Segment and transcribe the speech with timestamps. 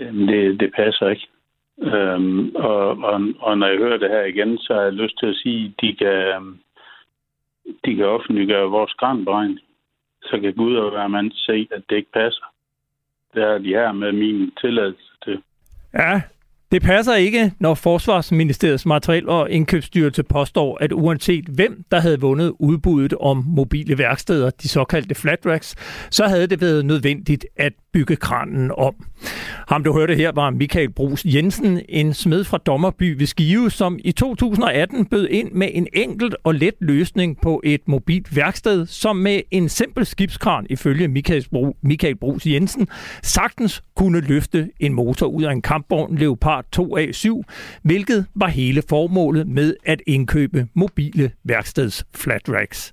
[0.00, 1.26] Jamen, det, det passer ikke.
[1.82, 5.26] Øhm, og, og, og når jeg hører det her igen, så har jeg lyst til
[5.26, 6.58] at sige, at de kan, øhm,
[7.84, 9.58] de kan offentliggøre vores grænberegning.
[10.22, 12.44] Så kan Gud og hver mand se, at det ikke passer.
[13.34, 15.42] Det er de her med min tilladelse til.
[15.94, 16.20] Ja,
[16.72, 22.52] det passer ikke, når Forsvarsministeriets materiel- og indkøbsstyrelse påstår, at uanset hvem, der havde vundet
[22.58, 25.76] udbuddet om mobile værksteder, de såkaldte flatracks,
[26.10, 28.94] så havde det været nødvendigt at bygge kranen om.
[29.68, 33.98] Ham, du hørte her, var Michael Brus Jensen, en smed fra Dommerby ved Skive, som
[34.04, 39.16] i 2018 bød ind med en enkelt og let løsning på et mobilt værksted, som
[39.16, 42.88] med en simpel skibskran, ifølge Michael, Bru, Michael Brus Jensen,
[43.22, 47.42] sagtens kunne løfte en motor ud af en kampvogn Leopard 2A7,
[47.82, 52.92] hvilket var hele formålet med at indkøbe mobile værksteds flatracks.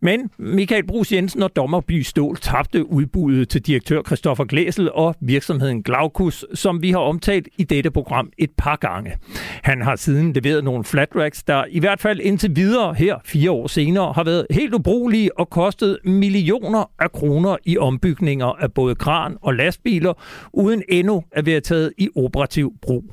[0.00, 5.82] Men Michael Brus Jensen og Dommerby Stål tabte udbuddet til direktør Christoffer Glæsel og virksomheden
[5.82, 9.16] Glaucus, som vi har omtalt i dette program et par gange.
[9.62, 13.66] Han har siden leveret nogle flatracks, der i hvert fald indtil videre her fire år
[13.66, 19.36] senere har været helt ubrugelige og kostet millioner af kroner i ombygninger af både kran
[19.42, 20.12] og lastbiler,
[20.52, 23.04] uden endnu at være taget i operativ brug.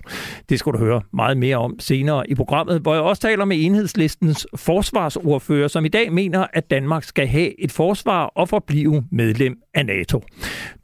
[0.50, 3.58] Det skal du høre meget mere om senere i programmet, hvor jeg også taler med
[3.60, 9.63] enhedslistens forsvarsordfører, som i dag mener, at Danmark skal have et forsvar og forblive medlem
[9.74, 10.22] af NATO.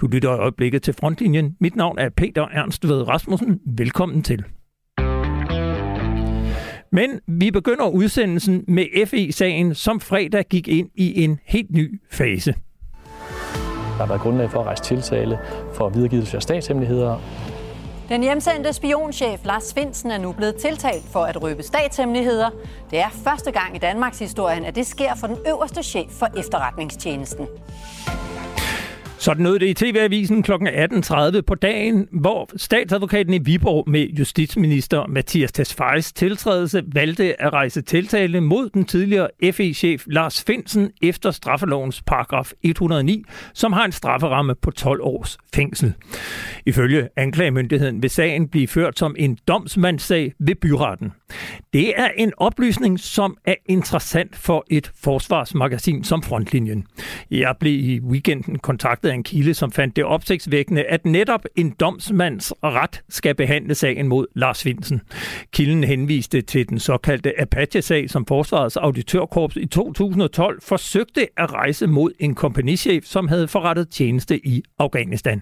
[0.02, 1.56] Du lytter i øjeblikket til Frontlinjen.
[1.60, 3.60] Mit navn er Peter Ernst Ved Rasmussen.
[3.66, 4.44] Velkommen til.
[6.92, 12.54] Men vi begynder udsendelsen med FE-sagen, som fredag gik ind i en helt ny fase.
[13.98, 15.40] Der har været grundlag for at rejse tiltale
[15.74, 17.22] for videregivelse af statshemmeligheder.
[18.10, 22.50] Den hjemsendte spionchef Lars Finsen er nu blevet tiltalt for at røbe statshemmeligheder.
[22.92, 26.28] Det er første gang i Danmarks historie, at det sker for den øverste chef for
[26.38, 27.48] efterretningstjenesten.
[29.20, 30.52] Sådan nåede det i TV-avisen kl.
[30.52, 37.82] 18.30 på dagen, hvor statsadvokaten i Viborg med justitsminister Mathias Tesfajs tiltrædelse valgte at rejse
[37.82, 43.24] tiltale mod den tidligere FE-chef Lars Finsen efter straffelovens paragraf 109,
[43.54, 45.94] som har en strafferamme på 12 års fængsel.
[46.66, 51.12] Ifølge anklagemyndigheden vil sagen blive ført som en domsmandssag ved byretten.
[51.74, 56.86] Det er en oplysning, som er interessant for et forsvarsmagasin som Frontlinjen.
[57.32, 61.76] Jeg blev i weekenden kontaktet af en kilde, som fandt det opsigtsvækkende, at netop en
[61.80, 65.02] domsmands ret skal behandle sagen mod Lars Finsen.
[65.54, 72.12] Kilden henviste til den såkaldte Apache-sag, som Forsvarets Auditørkorps i 2012 forsøgte at rejse mod
[72.20, 75.42] en kompagnichef, som havde forrettet tjeneste i Afghanistan.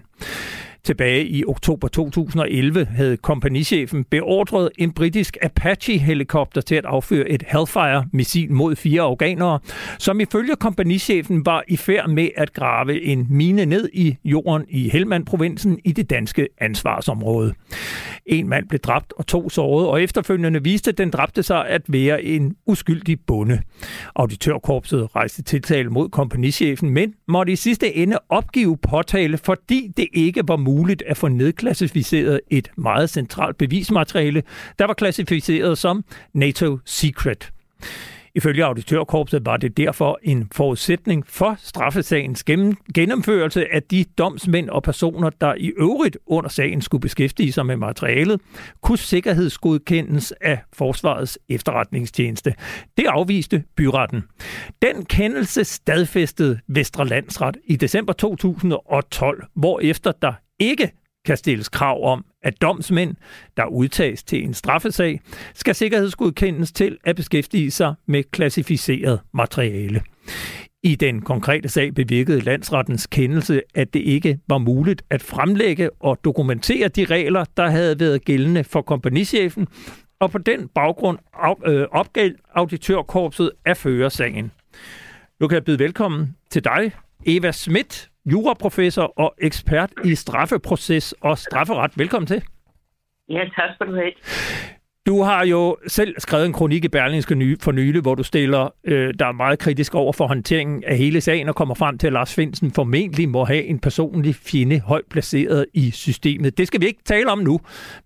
[0.88, 8.52] Tilbage i oktober 2011 havde kompagnichefen beordret en britisk Apache-helikopter til at afføre et Hellfire-missil
[8.52, 9.58] mod fire afghanere,
[9.98, 14.88] som ifølge kompagnichefen var i færd med at grave en mine ned i jorden i
[14.88, 17.54] Helmand-provinsen i det danske ansvarsområde.
[18.26, 22.22] En mand blev dræbt og to såret, og efterfølgende viste den dræbte sig at være
[22.22, 23.60] en uskyldig bonde.
[24.16, 30.42] Auditørkorpset rejste tiltale mod kompagnichefen, men måtte i sidste ende opgive påtale, fordi det ikke
[30.48, 34.42] var muligt muligt at få nedklassificeret et meget centralt bevismateriale,
[34.78, 37.50] der var klassificeret som NATO Secret.
[38.34, 42.44] Ifølge auditørkorpset var det derfor en forudsætning for straffesagens
[42.94, 47.76] gennemførelse, at de domsmænd og personer, der i øvrigt under sagen skulle beskæftige sig med
[47.76, 48.40] materialet,
[48.82, 52.54] kunne sikkerhedsgodkendes af Forsvarets efterretningstjeneste.
[52.96, 54.24] Det afviste byretten.
[54.82, 60.90] Den kendelse stadfæstede Vestre Landsret i december 2012, hvorefter der ikke
[61.24, 63.16] kan stilles krav om, at domsmænd,
[63.56, 65.20] der udtages til en straffesag,
[65.54, 70.02] skal sikkerhedsgodkendes til at beskæftige sig med klassificeret materiale.
[70.82, 76.18] I den konkrete sag bevirkede landsrettens kendelse, at det ikke var muligt at fremlægge og
[76.24, 79.66] dokumentere de regler, der havde været gældende for kompagnichefen,
[80.20, 81.18] og på den baggrund
[81.66, 84.50] øh, opgav auditørkorpset at føre sagen.
[85.40, 86.92] Nu kan jeg byde velkommen til dig,
[87.26, 91.98] Eva Schmidt, juraprofessor og ekspert i straffeproces og strafferet.
[91.98, 92.42] Velkommen til.
[93.28, 94.12] Ja, tak skal du have.
[95.08, 99.14] Du har jo selv skrevet en kronik i Berlingske for nylig, hvor du stiller, øh,
[99.18, 102.12] der er meget kritisk over for håndteringen af hele sagen og kommer frem til, at
[102.12, 106.58] Lars Finsen formentlig må have en personlig fjende højt placeret i systemet.
[106.58, 107.60] Det skal vi ikke tale om nu,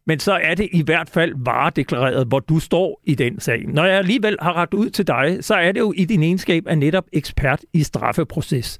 [0.07, 3.65] men så er det i hvert fald varedeklareret, hvor du står i den sag.
[3.69, 6.63] Når jeg alligevel har ret ud til dig, så er det jo i din egenskab
[6.67, 8.79] af netop ekspert i straffeproces.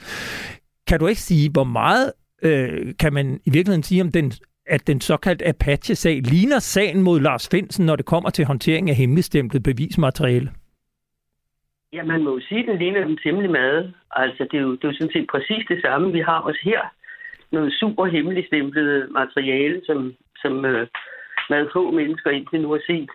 [0.93, 2.13] Kan du ikke sige, hvor meget
[2.43, 4.33] øh, kan man i virkeligheden sige om den
[4.67, 8.97] at den såkaldte Apache-sag ligner sagen mod Lars Finsen, når det kommer til håndtering af
[8.97, 10.51] hemmeligstemplet bevismateriale?
[11.93, 13.95] Ja, man må jo sige, at den ligner den temmelig meget.
[14.11, 16.61] Altså, det er, jo, det er jo sådan set præcis det samme, vi har også
[16.63, 16.81] her.
[17.53, 20.87] noget super hemmeligstemplet materiale, som, som øh,
[21.51, 23.11] meget få mennesker indtil nu har set.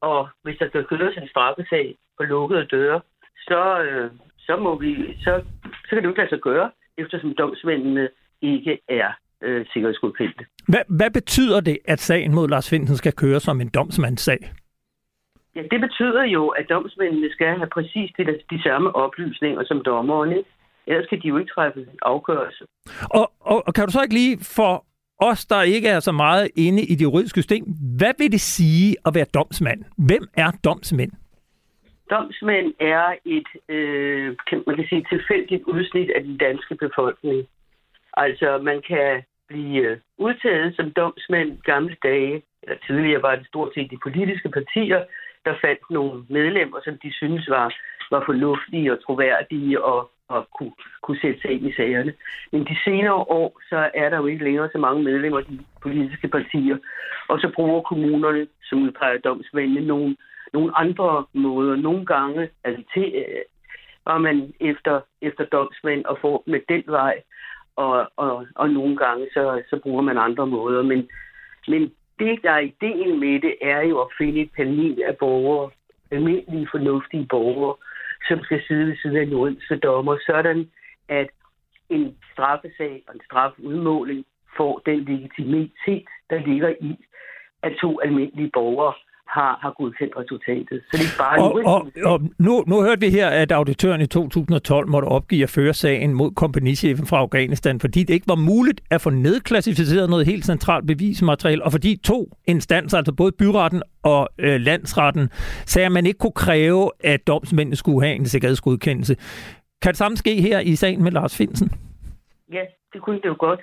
[0.00, 3.00] Og hvis der skal køres en straffesag på lukkede døre,
[3.48, 5.42] så, øh, så, må vi, så,
[5.84, 8.08] så kan det jo ikke lade sig gøre, eftersom domsmændene
[8.42, 9.08] ikke er
[9.42, 10.44] øh, sikkerhedsgodkendte.
[10.68, 14.38] Hvad, hvad betyder det, at sagen mod Lars Finsen skal køre som en domsmandssag?
[15.56, 20.38] Ja, det betyder jo, at domsmændene skal have præcis de, de samme oplysninger som dommerne.
[20.86, 22.64] Ellers kan de jo ikke træffe afgørelse.
[23.10, 24.84] Og, og, og kan du så ikke lige for
[25.20, 27.64] os, der ikke er så meget inde i det juridiske system,
[27.98, 29.84] hvad vil det sige at være domsmand?
[30.08, 31.12] Hvem er domsmænd?
[32.10, 37.48] Domsmænd er et, øh, kan man kan sige, tilfældigt udsnit af den danske befolkning.
[38.16, 43.74] Altså, man kan blive øh, udtaget som domsmænd gamle dage, eller tidligere var det stort
[43.74, 45.04] set de politiske partier,
[45.44, 47.74] der fandt nogle medlemmer, som de synes var,
[48.10, 50.72] var fornuftige og troværdige og, og kunne,
[51.02, 52.12] kunne sætte sig ind i sagerne.
[52.52, 55.58] Men de senere år, så er der jo ikke længere så mange medlemmer af de
[55.82, 56.76] politiske partier,
[57.28, 60.16] og så bruger kommunerne, som udpeger domsmændene, nogle,
[60.52, 61.76] nogle andre måder.
[61.76, 63.42] Nogle gange altså til, øh,
[64.06, 67.22] var man efter, efter domsmænd og får med den vej,
[67.76, 70.82] og, og, og nogle gange så, så bruger man andre måder.
[70.82, 71.08] Men,
[71.68, 71.82] men
[72.18, 75.70] det, der er ideen med det, er jo at finde et panel af borgere,
[76.10, 77.76] almindelige fornuftige borgere,
[78.28, 80.70] som skal sidde ved siden af en juridiske dommer, sådan
[81.08, 81.28] at
[81.88, 84.24] en straffesag og en strafudmåling
[84.56, 86.96] får den legitimitet, der ligger i,
[87.62, 88.94] at to almindelige borgere
[89.36, 90.82] har, har godkendt resultatet.
[90.90, 94.06] Så det er bare og, og, og nu, nu hørte vi her, at auditøren i
[94.06, 98.80] 2012 måtte opgive at føre sagen mod kompagnichefen fra Afghanistan, fordi det ikke var muligt
[98.90, 104.28] at få nedklassificeret noget helt centralt bevismateriale, og fordi to instanser, altså både byretten og
[104.38, 105.28] øh, landsretten,
[105.66, 109.16] sagde, at man ikke kunne kræve, at domsmændene skulle have en sikkerhedsgodkendelse.
[109.82, 111.70] Kan det samme ske her i sagen med Lars Finsen?
[112.52, 113.60] Ja, det kunne det jo godt.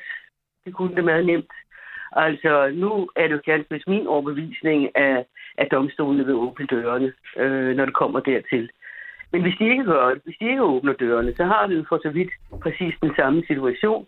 [0.66, 1.52] Det kunne det meget nemt.
[2.12, 5.26] Altså, nu er det jo ganske min overbevisning, at,
[5.58, 8.70] at domstolene vil åbne dørene, øh, når det kommer dertil.
[9.32, 11.86] Men hvis de ikke gør det, hvis de ikke åbner dørene, så har vi jo
[11.90, 12.32] for så vidt
[12.62, 14.06] præcis den samme situation,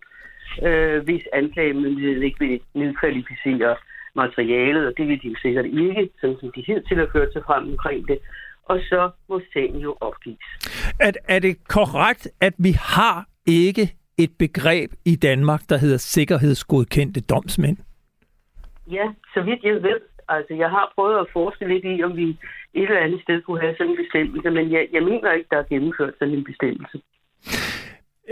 [0.64, 3.76] øh, hvis anklagemyndigheden ikke vil nedkvalificere
[4.16, 7.44] materialet, og det vil de jo sikkert ikke, sådan som de til at føre sig
[7.46, 8.20] frem omkring det.
[8.64, 10.48] Og så må sagen jo opgives.
[11.00, 13.86] Er, er det korrekt, at vi har ikke
[14.18, 17.78] et begreb i Danmark, der hedder sikkerhedsgodkendte domsmænd?
[18.92, 20.00] Ja, så vidt jeg ved.
[20.29, 22.29] Altså, jeg har prøvet at forske lidt i, om vi
[22.74, 25.57] et eller andet sted kunne have sådan en bestemmelse, men jeg, jeg mener ikke, der
[25.57, 27.01] er gennemført sådan en bestemmelse.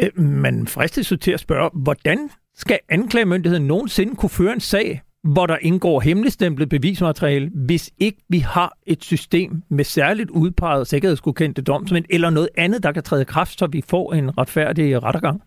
[0.01, 5.45] Øh, man fristes til at spørge, hvordan skal anklagemyndigheden nogensinde kunne føre en sag, hvor
[5.45, 12.06] der indgår hemmeligstemplet bevismateriale, hvis ikke vi har et system med særligt udpeget sikkerhedsgodkendte domsmænd,
[12.09, 15.42] eller noget andet, der kan træde i kraft, så vi får en retfærdig rettergang?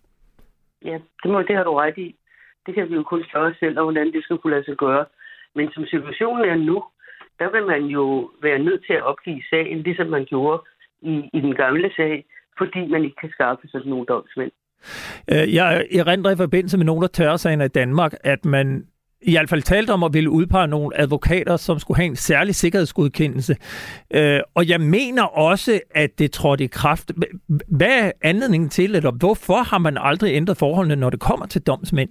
[0.85, 2.15] Ja, det, må, det har du ret i
[2.69, 4.77] det kan vi jo kun spørge os selv om, hvordan det skal kunne lade sig
[4.77, 5.05] gøre.
[5.55, 6.83] Men som situationen er nu,
[7.39, 10.63] der vil man jo være nødt til at opgive sagen, ligesom man gjorde
[11.01, 12.25] i, i den gamle sag,
[12.57, 14.51] fordi man ikke kan skaffe sådan nogle domsmænd.
[15.31, 18.87] Øh, jeg erindrer i forbindelse med nogle af tørresagerne i Danmark, at man
[19.21, 22.55] i hvert fald talte om at ville udpege nogle advokater, som skulle have en særlig
[22.55, 23.55] sikkerhedsgodkendelse.
[24.13, 27.11] Øh, og jeg mener også, at det trådte i kraft.
[27.67, 31.61] Hvad er anledningen til, eller hvorfor har man aldrig ændret forholdene, når det kommer til
[31.61, 32.09] domsmænd?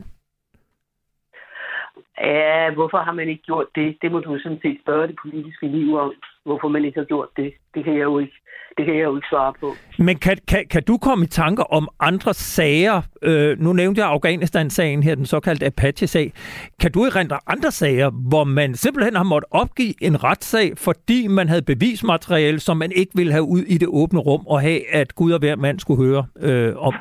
[2.21, 3.97] Ja, hvorfor har man ikke gjort det?
[4.03, 6.13] Det må du sådan set spørge det politiske liv om,
[6.45, 7.53] hvorfor man ikke har gjort det.
[7.75, 8.33] Det kan jeg jo ikke,
[8.77, 9.73] det kan jeg jo ikke svare på.
[9.99, 13.03] Men kan, kan, kan du komme i tanker om andre sager?
[13.23, 16.33] Øh, nu nævnte jeg Afghanistan-sagen her, den såkaldte Apache-sag.
[16.81, 21.49] Kan du erindre andre sager, hvor man simpelthen har måttet opgive en retssag, fordi man
[21.49, 25.15] havde bevismateriale, som man ikke ville have ud i det åbne rum og have, at
[25.15, 26.95] Gud og hver mand skulle høre øh, om?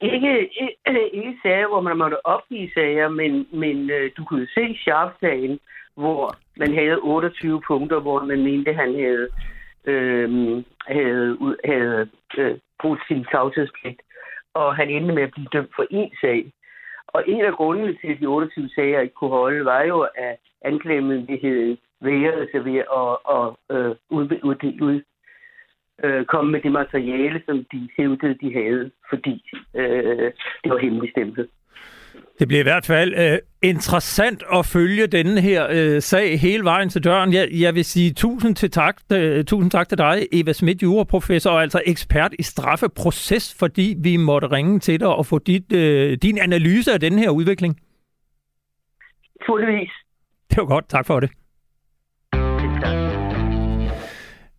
[0.00, 4.78] Ikke, ikke, ikke sager, hvor man måtte opgive sager, men, men øh, du kunne se
[4.82, 5.60] Sharp-sagen,
[5.94, 9.28] hvor man havde 28 punkter, hvor man mente, han havde,
[9.84, 14.00] øh, havde, havde øh, brugt sin tavshedspligt.
[14.54, 16.52] Og han endte med at blive dømt for én sag.
[17.06, 20.36] Og en af grundene til, at de 28 sager ikke kunne holde, var jo, at
[20.64, 24.24] anklagemyndigheden værede sig ved at, at, at øh, ud,
[24.80, 25.02] ud,
[26.04, 31.48] øh, komme med det materiale, som de hævdede, de havde, fordi øh, det var hemmeligstemplet.
[32.38, 36.88] Det bliver i hvert fald øh, interessant at følge denne her øh, sag hele vejen
[36.88, 37.32] til døren.
[37.32, 41.50] Jeg, jeg vil sige tusind, til tak, øh, tusind tak til dig, Eva Schmidt, juraprofessor
[41.50, 46.18] og altså ekspert i straffeproces, fordi vi måtte ringe til dig og få dit, øh,
[46.22, 47.80] din analyse af denne her udvikling.
[49.46, 49.90] Fuldvis.
[50.50, 50.88] Det var godt.
[50.88, 51.30] Tak for det.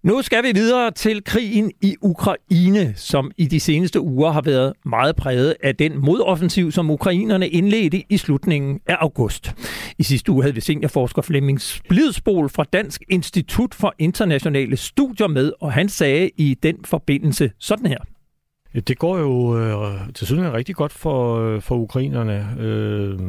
[0.03, 4.73] Nu skal vi videre til krigen i Ukraine, som i de seneste uger har været
[4.85, 9.53] meget præget af den modoffensiv, som ukrainerne indledte i slutningen af august.
[9.97, 15.51] I sidste uge havde vi seniorforsker Flemming Splidsbol fra Dansk Institut for Internationale Studier med,
[15.59, 17.99] og han sagde i den forbindelse sådan her.
[18.73, 22.47] Det går jo øh, til synes rigtig godt for, øh, for ukrainerne.
[22.59, 23.19] Øh,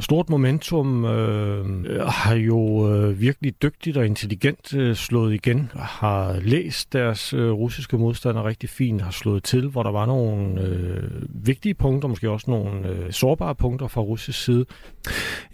[0.00, 6.92] stort momentum øh, har jo øh, virkelig dygtigt og intelligent øh, slået igen, har læst
[6.92, 11.74] deres øh, russiske modstandere rigtig fint, har slået til, hvor der var nogle øh, vigtige
[11.74, 14.64] punkter, måske også nogle øh, sårbare punkter fra russisk side.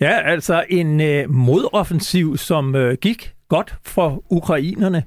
[0.01, 5.03] Ja, altså en øh, modoffensiv, som øh, gik godt for ukrainerne.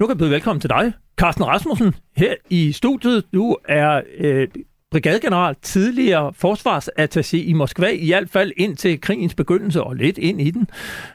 [0.00, 3.24] Nu kan jeg byde velkommen til dig, Carsten Rasmussen, her i studiet.
[3.34, 4.48] Du er øh,
[4.90, 10.40] brigadegeneral, tidligere forsvarsattaché i Moskva, i hvert fald ind til krigens begyndelse og lidt ind
[10.40, 10.68] i den.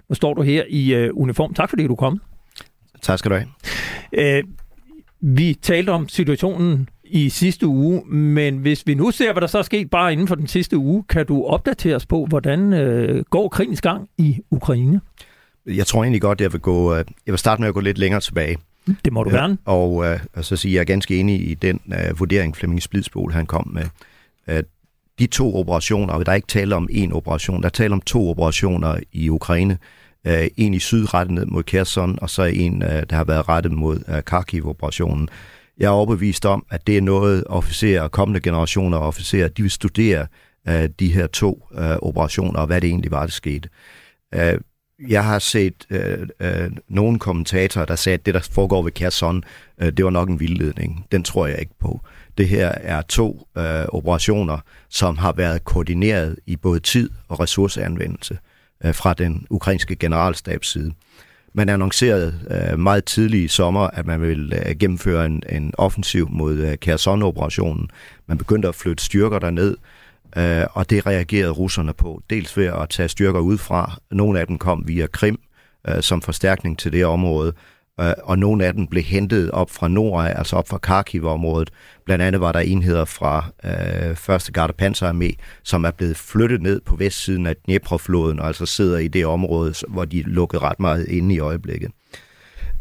[0.10, 1.54] Nu står du her i øh, uniform.
[1.54, 2.22] Tak fordi du kom.
[3.02, 3.48] Tak skal du have.
[4.14, 4.44] Øh,
[5.22, 9.58] vi talte om situationen i sidste uge, men hvis vi nu ser, hvad der så
[9.58, 13.24] er sket bare inden for den sidste uge, kan du opdatere os på, hvordan øh,
[13.24, 15.02] går krigens gang i Ukraine?
[15.66, 16.96] Jeg tror egentlig godt, jeg vil gå.
[16.96, 18.58] Øh, jeg vil starte med at gå lidt længere tilbage.
[19.06, 19.58] Det må du gerne.
[19.66, 23.46] Og, øh, og så sige, jeg ganske enig i den øh, vurdering, Flemming Splidsbol han
[23.46, 23.86] kom med.
[24.46, 24.66] At
[25.20, 28.02] de to operationer, og der er ikke tale om én operation, der er tale om
[28.02, 29.78] to operationer i Ukraine.
[30.28, 33.50] Øh, en i syd rettet ned mod Kherson, og så en, øh, der har været
[33.50, 35.30] rettet mod øh, Kharkiv-operationen.
[35.78, 39.72] Jeg er overbevist om, at det er noget officerer, kommende generationer af officerer, de vil
[39.72, 40.28] studere
[40.68, 43.70] øh, de her to øh, operationer, og hvad det egentlig var, der skete.
[44.34, 44.60] Øh,
[45.08, 49.44] jeg har set øh, øh, nogle kommentatorer, der sagde, at det, der foregår ved Kherson,
[49.82, 51.06] øh, det var nok en vildledning.
[51.12, 52.02] Den tror jeg ikke på.
[52.38, 54.58] Det her er to øh, operationer,
[54.90, 58.38] som har været koordineret i både tid og ressourceanvendelse
[58.86, 60.92] øh, fra den ukrainske generalstabs side.
[61.54, 66.28] Man annoncerede øh, meget tidligt i sommer, at man ville øh, gennemføre en, en offensiv
[66.30, 67.90] mod øh, Kherson-operationen.
[68.28, 69.78] Man begyndte at flytte styrker derned, Øh,
[70.38, 74.00] Øh, og det reagerede russerne på, dels ved at tage styrker ud fra.
[74.12, 75.40] Nogle af dem kom via Krim
[75.88, 77.54] øh, som forstærkning til det område,
[78.02, 81.70] øh, og nogle af dem blev hentet op fra nord, altså op fra Kharkiv-området.
[82.06, 83.46] Blandt andet var der enheder fra
[84.30, 84.50] øh, 1.
[84.54, 89.08] Garde Panzerarmé, som er blevet flyttet ned på vestsiden af Dnepro-floden, og altså sidder i
[89.08, 91.92] det område, hvor de lukkede ret meget inde i øjeblikket.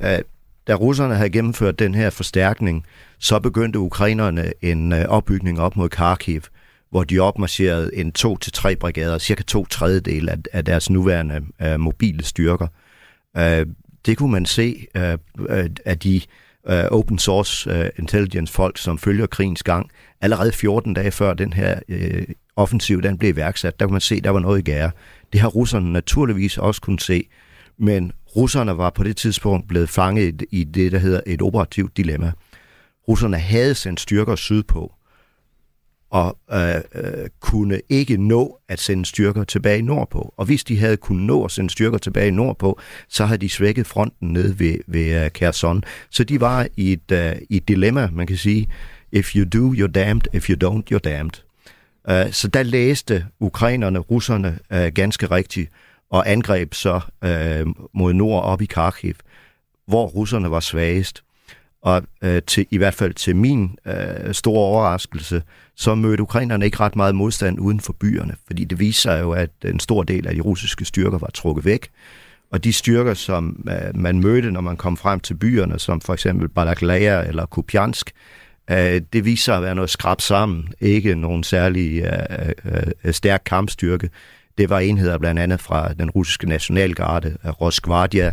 [0.03, 0.19] Øh,
[0.67, 2.85] da russerne havde gennemført den her forstærkning,
[3.19, 6.43] så begyndte ukrainerne en øh, opbygning op mod Kharkiv,
[6.91, 11.43] hvor de opmarcherede en to til tre brigader, cirka to tredjedel af, af deres nuværende
[11.65, 12.67] uh, mobile styrker.
[13.39, 13.73] Uh,
[14.07, 15.19] det kunne man se uh,
[15.85, 16.21] af de
[16.69, 19.91] uh, open source uh, intelligence folk, som følger krigens gang.
[20.21, 22.23] Allerede 14 dage før den her uh,
[22.57, 24.91] offensiv den blev iværksat, der kunne man se, at der var noget i gære.
[25.33, 27.29] Det har russerne naturligvis også kunne se,
[27.79, 32.33] men russerne var på det tidspunkt blevet fanget i det, der hedder et operativt dilemma.
[33.09, 34.95] Russerne havde sendt styrker sydpå,
[36.11, 40.35] og øh, øh, kunne ikke nå at sende styrker tilbage nordpå.
[40.37, 43.87] Og hvis de havde kunnet nå at sende styrker tilbage nordpå, så havde de svækket
[43.87, 45.85] fronten ned ved, ved uh, Kherson.
[46.11, 48.69] Så de var i et, uh, i et dilemma, man kan sige,
[49.13, 51.43] if you do, you're damned, if you don't, you're damned.
[52.11, 55.71] Uh, så der læste ukrainerne, russerne uh, ganske rigtigt,
[56.11, 59.15] og angreb så uh, mod nord op i Kharkiv,
[59.87, 61.23] hvor russerne var svagest.
[61.83, 65.43] Og øh, til, i hvert fald til min øh, store overraskelse,
[65.77, 69.33] så mødte ukrainerne ikke ret meget modstand uden for byerne, fordi det viser sig jo,
[69.33, 71.91] at en stor del af de russiske styrker var trukket væk.
[72.51, 76.13] Og de styrker, som øh, man mødte, når man kom frem til byerne, som for
[76.13, 78.13] eksempel Balaklava eller Kupiansk,
[78.71, 83.15] øh, det viser sig at være noget skrab sammen, ikke nogen særlig øh, øh, øh,
[83.15, 84.11] stærk kampstyrke.
[84.59, 88.33] Det var enheder blandt andet fra den russiske nationalgarde, øh, Rosgvardia,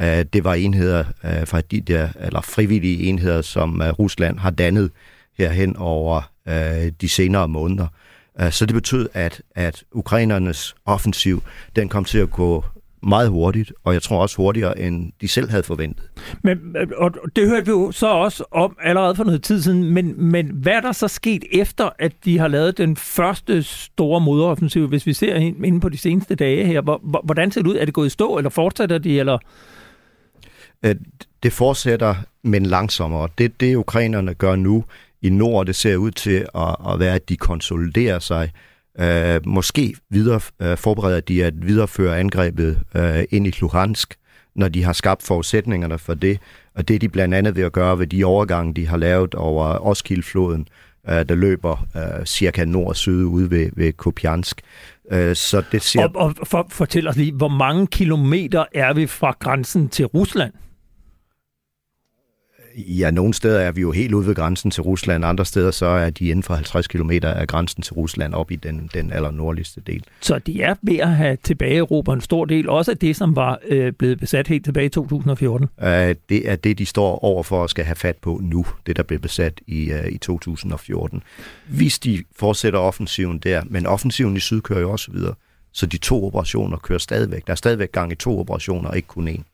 [0.00, 4.50] Øh, det var enheder øh, fra de der, eller frivillige enheder, som øh, Rusland har
[4.50, 4.90] dannet
[5.38, 7.86] herhen over øh, de senere måneder.
[8.40, 11.42] Øh, så det betød, at, at ukrainernes offensiv,
[11.76, 12.64] den kom til at gå
[13.02, 16.10] meget hurtigt, og jeg tror også hurtigere, end de selv havde forventet.
[16.42, 19.84] Men, øh, og det hørte vi jo så også om allerede for noget tid siden,
[19.84, 24.20] men, men hvad er der så sket efter, at de har lavet den første store
[24.20, 26.80] modoffensiv, hvis vi ser ind på de seneste dage her?
[27.24, 27.76] Hvordan ser det ud?
[27.76, 29.38] Er det gået i stå, eller fortsætter de, eller...
[31.42, 33.28] Det fortsætter, men langsommere.
[33.38, 34.84] Det, det ukrainerne gør nu
[35.22, 38.50] i nord, det ser ud til at, at være, at de konsoliderer sig.
[38.98, 44.14] Øh, måske videre, øh, forbereder de at videreføre angrebet øh, ind i Luhansk,
[44.54, 46.38] når de har skabt forudsætningerne for det.
[46.74, 49.34] Og det er de blandt andet ved at gøre ved de overgange, de har lavet
[49.34, 50.68] over Oskildfloden,
[51.08, 54.60] øh, der løber øh, cirka nord og syd ude ved, ved Kupiansk.
[55.12, 56.02] Øh, så det ser...
[56.02, 60.52] Og, og for, fortæl os lige, hvor mange kilometer er vi fra grænsen til Rusland?
[62.76, 65.86] Ja, nogle steder er vi jo helt ude ved grænsen til Rusland, andre steder så
[65.86, 69.30] er de inden for 50 km af grænsen til Rusland op i den, den aller
[69.30, 70.04] nordligste del.
[70.20, 73.36] Så de er ved at have tilbage Europa en stor del, også af det, som
[73.36, 75.68] var øh, blevet besat helt tilbage i 2014?
[75.82, 78.96] Øh, det er det, de står over for at skal have fat på nu, det
[78.96, 81.22] der blev besat i, øh, i 2014.
[81.68, 85.34] Hvis de fortsætter offensiven der, men offensiven i syd kører jo også videre,
[85.72, 87.46] så de to operationer kører stadigvæk.
[87.46, 89.53] Der er stadigvæk gang i to operationer, ikke kun én.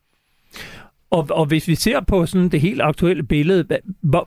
[1.11, 3.79] Og, og hvis vi ser på sådan det helt aktuelle billede,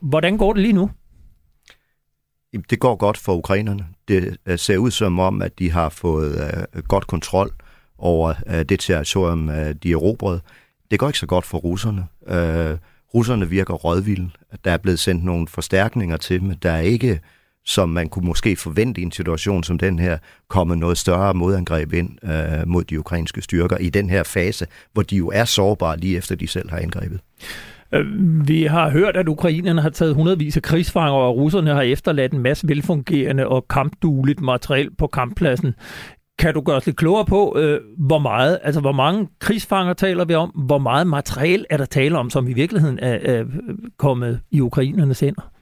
[0.02, 0.90] hvordan går det lige nu?
[2.70, 3.86] Det går godt for ukrainerne.
[4.08, 6.34] Det øh, ser ud som om, at de har fået
[6.76, 7.50] uh, godt kontrol
[7.98, 10.40] over øh, det territorium, uh, de erobrede.
[10.90, 12.06] Det går ikke så godt for russerne.
[12.26, 12.78] Øh,
[13.14, 14.30] russerne virker rådvilde.
[14.64, 16.54] Der er blevet sendt nogle forstærkninger til dem.
[16.54, 17.20] Der er ikke
[17.66, 20.18] som man kunne måske forvente i en situation som den her,
[20.48, 25.02] komme noget større modangreb ind øh, mod de ukrainske styrker i den her fase, hvor
[25.02, 27.20] de jo er sårbare lige efter de selv har angrebet.
[27.94, 28.06] Øh,
[28.48, 32.42] vi har hørt, at ukrainerne har taget hundredvis af krigsfanger, og russerne har efterladt en
[32.42, 35.74] masse velfungerende og kampdueligt materiel på kamppladsen.
[36.38, 40.24] Kan du gøre os lidt klogere på, øh, hvor meget, altså hvor mange krigsfanger taler
[40.24, 43.44] vi om, hvor meget materiel er der tale om, som i virkeligheden er, er
[43.98, 45.53] kommet i ukrainernes hænder?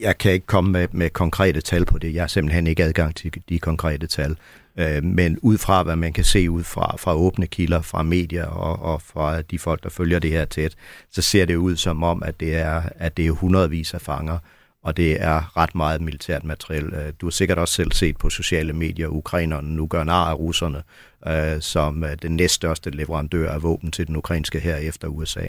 [0.00, 2.14] Jeg kan ikke komme med, med konkrete tal på det.
[2.14, 4.36] Jeg har simpelthen ikke adgang til de konkrete tal.
[4.78, 8.46] Øh, men ud fra, hvad man kan se ud fra, fra åbne kilder, fra medier
[8.46, 10.74] og, og fra de folk, der følger det her tæt,
[11.10, 14.38] så ser det ud som om, at det er, at det er hundredvis af fanger,
[14.82, 16.84] og det er ret meget militært materiel.
[16.84, 20.38] Øh, du har sikkert også selv set på sociale medier, ukrainerne nu gør nar af
[20.38, 20.82] russerne,
[21.26, 25.46] øh, som øh, den næststørste leverandør af våben til den ukrainske her efter USA.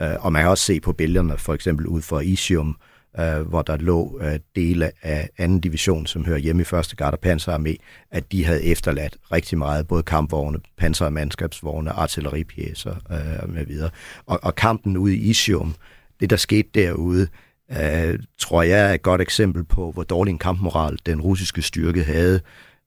[0.00, 3.40] Øh, og man kan også se på billederne, for eksempel ud for Isium, øh, Øh,
[3.40, 6.94] hvor der lå øh, dele af anden division, som hører hjemme i 1.
[6.96, 7.76] Garde Panzerarmé,
[8.10, 13.90] at de havde efterladt rigtig meget, både kampvogne, panser- og mandskabsvogne, artilleripjæser øh, med videre.
[14.26, 15.74] Og, og kampen ude i Isium,
[16.20, 17.28] det der skete derude,
[17.70, 22.04] øh, tror jeg er et godt eksempel på, hvor dårlig en kampmoral den russiske styrke
[22.04, 22.40] havde.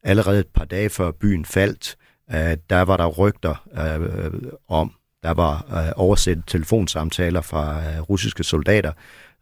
[0.03, 1.97] Allerede et par dage før byen faldt,
[2.31, 4.91] øh, der var der rygter øh, om,
[5.23, 8.91] der var øh, oversendt telefonsamtaler fra øh, russiske soldater,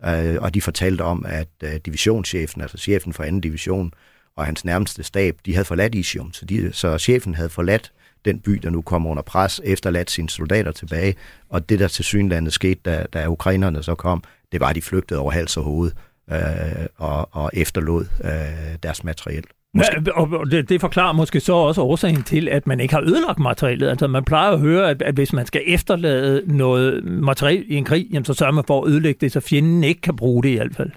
[0.05, 3.93] øh, og de fortalte om, at øh, divisionschefen, altså chefen for anden division,
[4.35, 7.91] og hans nærmeste stab, de havde forladt Isium, så, de, så chefen havde forladt
[8.25, 11.15] den by, der nu kommer under pres, efterladt sine soldater tilbage,
[11.49, 14.81] og det der til synlandet skete, da, da ukrainerne så kom, det var, at de
[14.81, 15.91] flygtede over hals og hoved
[16.31, 19.43] øh, og, og efterlod øh, deres materiel.
[19.77, 20.15] Måske.
[20.15, 23.89] Og det, det forklarer måske så også årsagen til, at man ikke har ødelagt materialet.
[23.89, 27.85] Altså man plejer at høre, at, at hvis man skal efterlade noget materiel i en
[27.85, 30.49] krig, jamen, så sørger man for at ødelægge det, så fjenden ikke kan bruge det
[30.49, 30.91] i hvert fald.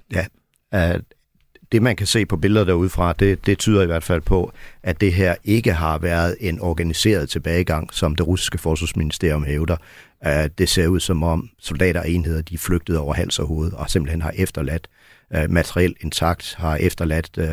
[0.73, 1.01] Ja, uh,
[1.73, 5.01] det man kan se på billeder derudefra, det, det tyder i hvert fald på, at
[5.01, 9.77] det her ikke har været en organiseret tilbagegang, som det russiske forsvarsministerium hævder.
[10.27, 13.73] Uh, det ser ud som om soldater og enheder, de flygtede over hals og hoved
[13.73, 14.89] og simpelthen har efterladt
[15.35, 17.47] øh, materiel intakt, har efterladt øh,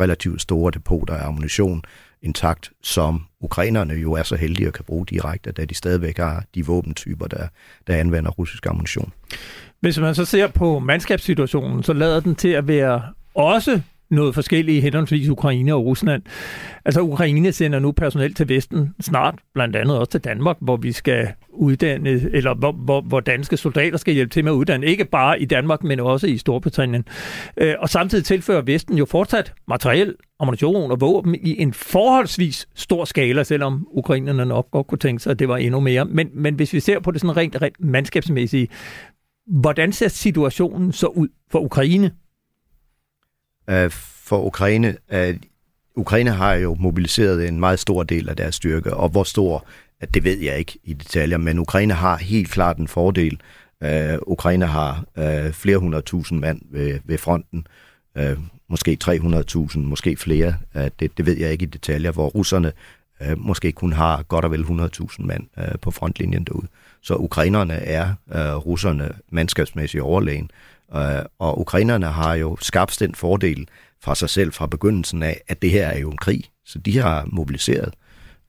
[0.00, 1.82] relativt store depoter af ammunition
[2.22, 6.44] intakt, som ukrainerne jo er så heldige at kan bruge direkte, da de stadigvæk har
[6.54, 7.46] de våbentyper, der,
[7.86, 9.12] der anvender russisk ammunition.
[9.80, 13.02] Hvis man så ser på mandskabssituationen, så lader den til at være
[13.34, 16.22] også noget forskellige henholdsvis Ukraine og Rusland.
[16.84, 20.92] Altså Ukraine sender nu personel til Vesten snart, blandt andet også til Danmark, hvor vi
[20.92, 25.04] skal uddanne, eller hvor, hvor, hvor danske soldater skal hjælpe til med at uddanne, ikke
[25.04, 27.04] bare i Danmark, men også i Storbritannien.
[27.56, 33.04] Øh, og samtidig tilfører Vesten jo fortsat materiel, ammunition og våben i en forholdsvis stor
[33.04, 36.04] skala, selvom ukrainerne nok godt kunne tænke sig, at det var endnu mere.
[36.04, 38.68] Men, men hvis vi ser på det sådan rent, rent mandskabsmæssige,
[39.46, 42.10] hvordan ser situationen så ud for Ukraine
[43.70, 44.96] øh, for Ukraine.
[45.12, 45.36] Øh,
[45.96, 49.66] Ukraine har jo mobiliseret en meget stor del af deres styrke, og hvor stor,
[50.02, 53.40] øh, det ved jeg ikke i detaljer, men Ukraine har helt klart en fordel.
[53.82, 57.66] Øh, Ukraine har øh, flere hundredtusind mand ved, ved fronten,
[58.16, 58.36] øh,
[58.68, 62.72] måske 300.000, måske flere, øh, det, det ved jeg ikke i detaljer, hvor russerne
[63.22, 66.66] øh, måske kun har godt og vel 100.000 mand øh, på frontlinjen derude.
[67.02, 70.50] Så ukrainerne er øh, russerne mandskabsmæssigt overlegen,
[70.96, 73.68] Øh, og ukrainerne har jo skabt den fordel
[74.04, 76.44] fra sig selv fra begyndelsen af, at det her er jo en krig.
[76.66, 77.94] Så de har mobiliseret.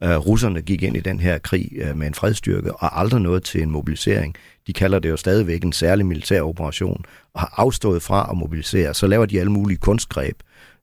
[0.03, 3.43] Øh, russerne gik ind i den her krig øh, med en fredstyrke og aldrig noget
[3.43, 4.35] til en mobilisering.
[4.67, 8.93] De kalder det jo stadigvæk en særlig militær operation og har afstået fra at mobilisere.
[8.93, 10.35] Så laver de alle mulige kunstgreb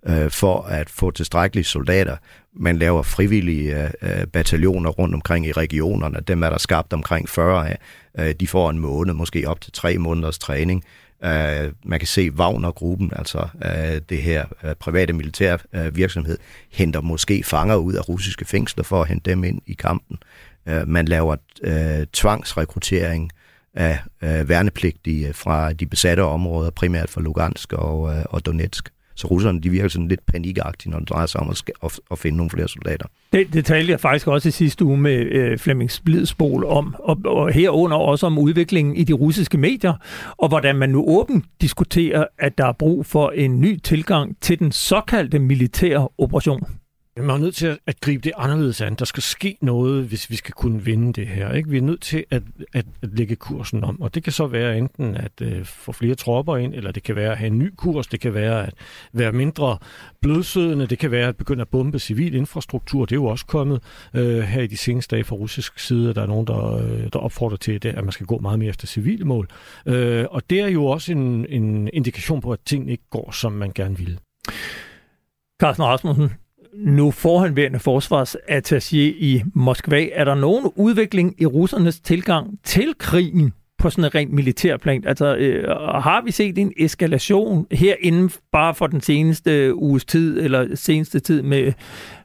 [0.09, 2.17] øh, for at få tilstrækkelige soldater.
[2.59, 6.21] Man laver frivillige øh, øh, bataljoner rundt omkring i regionerne.
[6.29, 7.79] Dem er der skabt omkring 40 af.
[8.19, 10.85] Øh, de får en måned, måske op til tre måneders træning.
[11.25, 16.39] Øh, man kan se Wagner-gruppen, altså øh, det her øh, private militær øh, virksomhed,
[16.73, 20.19] henter måske fanger ud af russiske fængsler for at hente dem ind i kampen.
[20.67, 23.31] Øh, man laver øh, tvangsrekruttering
[23.75, 28.89] af, øh, værnepligtige fra de besatte områder, primært fra Lugansk og, øh, og Donetsk.
[29.17, 32.19] Så russerne de virker sådan lidt panikagtige, når det drejer sig om at, at, at
[32.19, 33.07] finde nogle flere soldater.
[33.33, 37.19] Det, det talte jeg faktisk også i sidste uge med øh, Flemming Splidsbol om, og,
[37.25, 39.95] og herunder også om udviklingen i de russiske medier,
[40.37, 44.59] og hvordan man nu åbent diskuterer, at der er brug for en ny tilgang til
[44.59, 46.63] den såkaldte militære operation.
[47.19, 48.95] Man er nødt til at gribe det anderledes an.
[48.95, 51.53] Der skal ske noget, hvis vi skal kunne vinde det her.
[51.53, 51.71] Ikke?
[51.71, 54.79] Vi er nødt til at, at, at lægge kursen om, og det kan så være
[54.79, 57.73] enten at uh, få flere tropper ind, eller det kan være at have en ny
[57.77, 58.75] kurs, det kan være at
[59.13, 59.79] være mindre
[60.21, 63.05] blødsødende, det kan være at begynde at bombe civil infrastruktur.
[63.05, 63.83] Det er jo også kommet
[64.15, 66.15] uh, her i de seneste dage fra russisk side.
[66.15, 68.69] Der er nogen, der, uh, der opfordrer til, det, at man skal gå meget mere
[68.69, 69.49] efter civile mål.
[69.87, 69.95] Uh,
[70.31, 73.73] og det er jo også en, en indikation på, at ting ikke går, som man
[73.75, 74.19] gerne vil.
[75.61, 76.31] Carsten Rasmussen,
[76.77, 80.09] nu forhenværende forsvarsattaché i Moskva.
[80.13, 85.05] Er der nogen udvikling i russernes tilgang til krigen på sådan en rent militær plan?
[85.07, 85.69] Altså, øh,
[86.03, 91.21] har vi set en eskalation her inden bare for den seneste uges tid, eller seneste
[91.21, 91.73] tid med,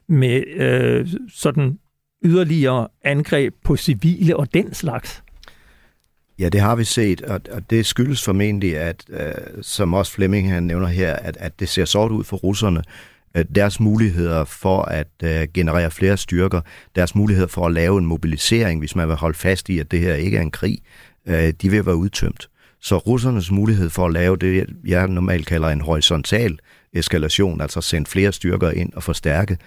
[0.08, 1.78] med øh, sådan
[2.24, 5.22] yderligere angreb på civile og den slags?
[6.38, 10.52] Ja, det har vi set, og, og det skyldes formentlig, at øh, som også Flemming
[10.52, 12.82] han nævner her, at, at det ser sort ud for russerne.
[13.34, 16.60] Øh, deres muligheder for at øh, generere flere styrker,
[16.96, 20.00] deres muligheder for at lave en mobilisering, hvis man vil holde fast i, at det
[20.00, 20.78] her ikke er en krig,
[21.26, 22.48] øh, de vil være udtømt.
[22.80, 26.58] Så russernes mulighed for at lave det, jeg normalt kalder en horisontal
[26.92, 29.58] eskalation, altså sende flere styrker ind og forstærke,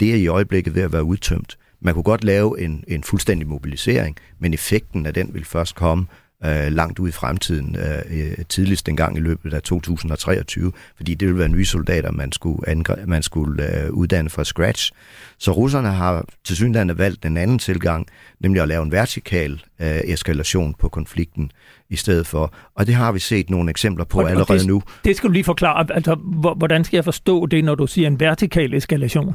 [0.00, 1.58] det er i øjeblikket ved at være udtømt.
[1.80, 6.06] Man kunne godt lave en, en fuldstændig mobilisering, men effekten af den vil først komme,
[6.44, 11.14] øh, langt ud i fremtiden, øh, øh tidligst en gang i løbet af 2023, fordi
[11.14, 14.92] det ville være nye soldater, man skulle, angre- man skulle øh, uddanne fra scratch.
[15.38, 18.06] Så russerne har til synligheden valgt en anden tilgang,
[18.40, 21.50] nemlig at lave en vertikal øh, eskalation på konflikten
[21.90, 22.54] i stedet for.
[22.74, 24.82] Og det har vi set nogle eksempler på og, allerede og det, nu.
[25.04, 25.86] Det skal du lige forklare.
[25.94, 26.14] Altså,
[26.56, 29.34] hvordan skal jeg forstå det, når du siger en vertikal eskalation?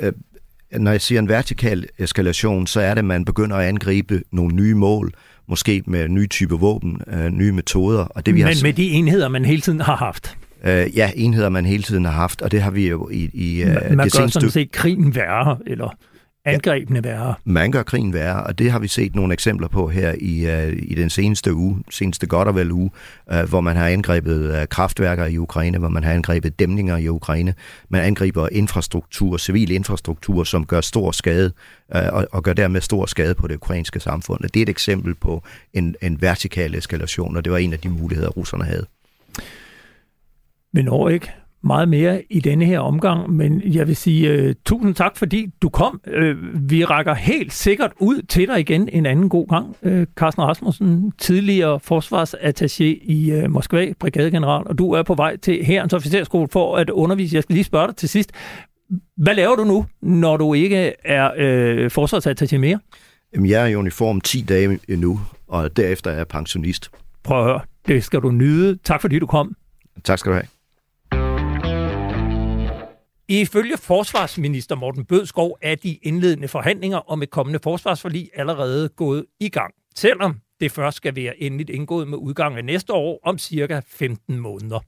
[0.00, 0.12] Øh,
[0.72, 4.54] når jeg siger en vertikal eskalation, så er det, at man begynder at angribe nogle
[4.54, 5.12] nye mål,
[5.48, 8.04] måske med nye typer våben, øh, nye metoder.
[8.04, 10.36] Og det, vi Men har, med de enheder, man hele tiden har haft?
[10.64, 13.64] Øh, ja, enheder, man hele tiden har haft, og det har vi jo i, i
[13.64, 14.32] man, øh, man det gør seneste...
[14.32, 15.96] sådan set krigen værre, eller
[16.46, 17.34] angrebene værre.
[17.44, 20.72] Man gør krigen værre, og det har vi set nogle eksempler på her i, uh,
[20.72, 22.90] i den seneste uge, seneste godt og vel uge,
[23.32, 27.08] uh, hvor man har angrebet uh, kraftværker i Ukraine, hvor man har angrebet dæmninger i
[27.08, 27.54] Ukraine.
[27.88, 31.52] Man angriber infrastruktur, civil infrastruktur, som gør stor skade,
[31.88, 34.42] og, og gør dermed stor skade på det ukrainske samfund.
[34.42, 37.88] Det er et eksempel på en, en vertikal eskalation, og det var en af de
[37.88, 38.86] muligheder, russerne havde.
[40.72, 41.30] Men når ikke
[41.66, 45.68] meget mere i denne her omgang, men jeg vil sige uh, tusind tak, fordi du
[45.68, 46.00] kom.
[46.06, 49.76] Uh, vi rækker helt sikkert ud til dig igen en anden god gang.
[49.82, 55.64] Uh, Carsten Rasmussen, tidligere forsvarsattaché i uh, Moskva, brigadegeneral, og du er på vej til
[55.64, 57.34] herrens officerskole for at undervise.
[57.34, 58.32] Jeg skal lige spørge dig til sidst.
[59.16, 62.78] Hvad laver du nu, når du ikke er uh, forsvarsattaché mere?
[63.34, 66.90] Jamen, jeg er i uniform 10 dage nu, og derefter er jeg pensionist.
[67.24, 68.78] Prøv at høre, det skal du nyde.
[68.84, 69.54] Tak fordi du kom.
[70.04, 70.55] Tak skal du have.
[73.28, 79.48] Ifølge forsvarsminister Morten Bødskov er de indledende forhandlinger om et kommende forsvarsforlig allerede gået i
[79.48, 83.80] gang, selvom det først skal være endeligt indgået med udgangen af næste år om cirka
[83.86, 84.80] 15 måneder.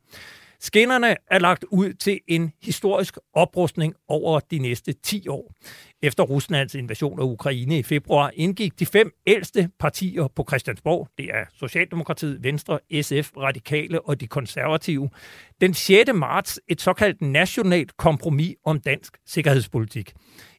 [0.61, 5.55] Skinnerne er lagt ud til en historisk oprustning over de næste 10 år.
[6.03, 11.25] Efter Ruslands invasion af Ukraine i februar indgik de fem ældste partier på Christiansborg, det
[11.25, 15.11] er Socialdemokratiet, Venstre, SF, Radikale og de konservative,
[15.61, 16.11] den 6.
[16.15, 20.13] marts et såkaldt nationalt kompromis om dansk sikkerhedspolitik.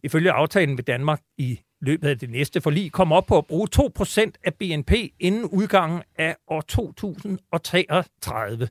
[0.04, 3.68] Ifølge aftalen med Danmark i løbet af det næste forlig komme op på at bruge
[3.76, 8.68] 2% af BNP inden udgangen af år 2033.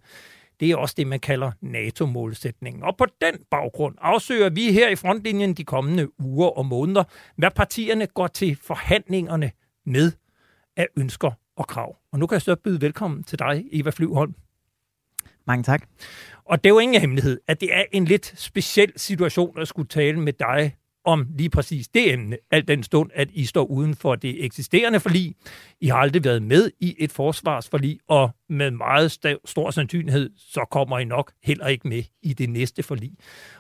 [0.61, 2.83] Det er også det, man kalder NATO-målsætningen.
[2.83, 7.05] Og på den baggrund afsøger vi her i frontlinjen de kommende uger og måneder,
[7.37, 9.51] hvad partierne går til forhandlingerne
[9.87, 10.13] med
[10.77, 11.97] af ønsker og krav.
[12.13, 14.35] Og nu kan jeg så byde velkommen til dig, Eva Flyvholm.
[15.47, 15.89] Mange tak.
[16.45, 19.89] Og det er jo ingen hemmelighed, at det er en lidt speciel situation at skulle
[19.89, 20.77] tale med dig
[21.09, 25.01] om lige præcis det emne, alt den stund, at I står uden for det eksisterende
[25.01, 25.35] forlig.
[25.81, 29.13] I har aldrig været med i et forsvarsforlig, og med meget
[29.45, 33.13] stor sandsynlighed, så kommer I nok heller ikke med i det næste forlig.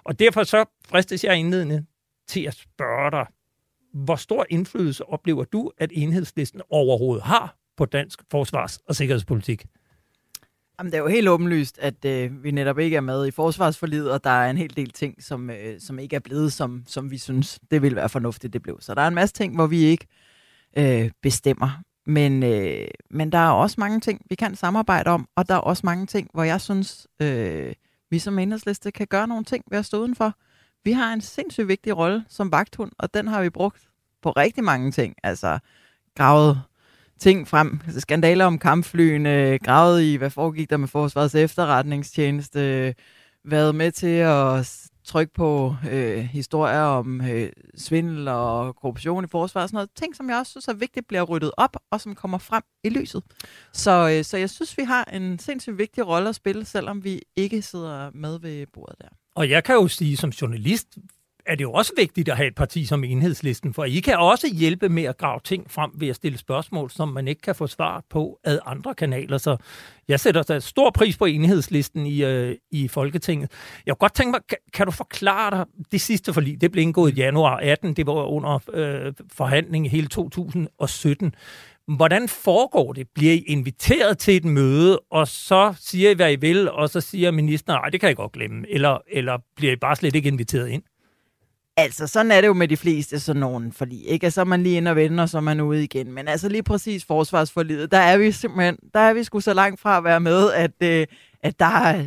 [0.05, 1.85] Og derfor så fristes jeg indledende
[2.29, 3.27] til at spørge dig,
[3.95, 9.65] hvor stor indflydelse oplever du, at enhedslisten overhovedet har på dansk forsvars- og sikkerhedspolitik?
[10.79, 14.12] Jamen, det er jo helt åbenlyst, at øh, vi netop ikke er med i forsvarsforlidet,
[14.12, 17.11] og der er en hel del ting, som, øh, som ikke er blevet, som, som
[17.11, 18.79] vi synes, det ville være fornuftigt, det blev.
[18.81, 20.07] Så der er en masse ting, hvor vi ikke
[20.77, 21.83] øh, bestemmer.
[22.07, 25.59] Men, øh, men der er også mange ting, vi kan samarbejde om, og der er
[25.59, 27.73] også mange ting, hvor jeg synes, øh,
[28.11, 30.35] vi som enhedsliste kan gøre nogle ting ved at stå udenfor.
[30.85, 33.88] Vi har en sindssygt vigtig rolle som vagthund, og den har vi brugt
[34.23, 35.14] på rigtig mange ting.
[35.23, 35.59] Altså
[36.17, 36.62] gravet
[37.20, 42.94] ting frem, altså skandaler om kampflyene, gravet i, hvad foregik der med Forsvarets efterretningstjeneste,
[43.44, 44.66] været med til at
[45.04, 49.90] trykke på øh, historier om øh, svindel og korruption i forsvaret og sådan noget.
[49.96, 52.88] Ting, som jeg også synes er vigtigt, bliver ryddet op, og som kommer frem i
[52.88, 53.22] lyset.
[53.72, 57.22] Så, øh, så jeg synes, vi har en sindssygt vigtig rolle at spille, selvom vi
[57.37, 59.09] ikke sidder med ved bordet der.
[59.35, 60.98] Og jeg kan jo sige som journalist,
[61.49, 64.49] er det jo også vigtigt at have et parti som enhedslisten, for I kan også
[64.55, 67.67] hjælpe med at grave ting frem ved at stille spørgsmål, som man ikke kan få
[67.67, 69.39] svar på ad andre kanaler.
[69.39, 69.57] Så
[70.09, 73.51] jeg sætter da stor pris på enhedslisten i, øh, i Folketinget.
[73.87, 76.61] Jeg kunne godt tænke mig, kan, kan du forklare dig det sidste forlig?
[76.61, 81.35] Det blev indgået i januar 18, det var under øh, forhandling i hele 2017.
[81.97, 83.09] Hvordan foregår det?
[83.15, 87.01] Bliver I inviteret til et møde, og så siger I, hvad I vil, og så
[87.01, 90.29] siger ministeren, nej, det kan jeg godt glemme, eller, eller bliver I bare slet ikke
[90.29, 90.83] inviteret ind?
[91.79, 94.31] Altså, sådan er det jo med de fleste sådan nogen forlig, ikke?
[94.31, 96.12] Så er man lige ind og vender, og så er man ude igen.
[96.12, 99.81] Men altså lige præcis forsvarsforliget, der er vi simpelthen, der er vi sgu så langt
[99.81, 101.07] fra at være med, at, øh,
[101.43, 102.05] at der,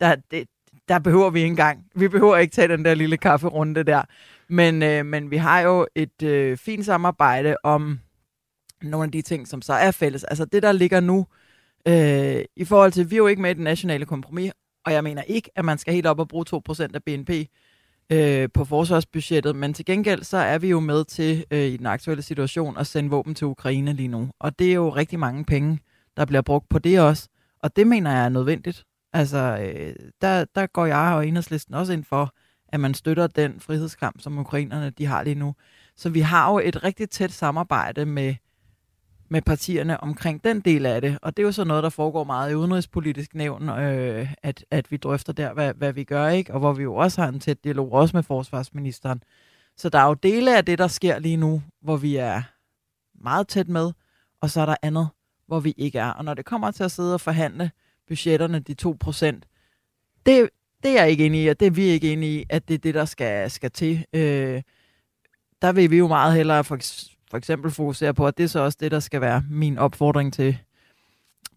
[0.00, 0.48] der, det,
[0.88, 1.84] der behøver vi ikke engang.
[1.94, 4.02] Vi behøver ikke tage den der lille kafferunde der.
[4.48, 8.00] Men, øh, men vi har jo et øh, fint samarbejde om
[8.82, 10.24] nogle af de ting, som så er fælles.
[10.24, 11.26] Altså det, der ligger nu,
[11.88, 14.52] øh, i forhold til, vi er jo ikke med i det nationale kompromis,
[14.86, 17.30] og jeg mener ikke, at man skal helt op og bruge 2% af BNP
[18.10, 21.86] øh, på forsvarsbudgettet, men til gengæld så er vi jo med til øh, i den
[21.86, 24.30] aktuelle situation at sende våben til Ukraine lige nu.
[24.38, 25.78] Og det er jo rigtig mange penge,
[26.16, 27.28] der bliver brugt på det også.
[27.62, 28.84] Og det mener jeg er nødvendigt.
[29.12, 32.34] Altså, øh, der, der går jeg og enhedslisten også ind for,
[32.68, 35.54] at man støtter den frihedskamp, som ukrainerne de har lige nu.
[35.96, 38.34] Så vi har jo et rigtig tæt samarbejde med
[39.32, 41.18] med partierne omkring den del af det.
[41.22, 44.90] Og det er jo så noget, der foregår meget i udenrigspolitisk nævn, øh, at, at
[44.90, 46.54] vi drøfter der, hvad, hvad vi gør, ikke?
[46.54, 49.22] og hvor vi jo også har en tæt dialog, også med forsvarsministeren.
[49.76, 52.42] Så der er jo dele af det, der sker lige nu, hvor vi er
[53.22, 53.92] meget tæt med,
[54.40, 55.08] og så er der andet,
[55.46, 56.10] hvor vi ikke er.
[56.10, 57.70] Og når det kommer til at sidde og forhandle
[58.08, 59.46] budgetterne, de 2 procent,
[60.26, 60.50] det,
[60.82, 62.74] det er jeg ikke enig i, og det er vi ikke enige i, at det
[62.74, 64.06] er det, der skal, skal til.
[64.12, 64.62] Øh,
[65.62, 66.78] der vil vi jo meget hellere for,
[67.32, 70.32] for eksempel fokusere på, at det er så også det, der skal være min opfordring
[70.32, 70.58] til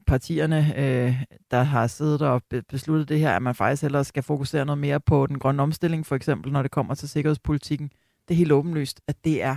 [0.08, 4.66] partierne, øh, der har siddet og besluttet det her, at man faktisk hellere skal fokusere
[4.66, 7.92] noget mere på den grønne omstilling, for eksempel når det kommer til sikkerhedspolitikken.
[8.28, 9.56] Det er helt åbenlyst, at det er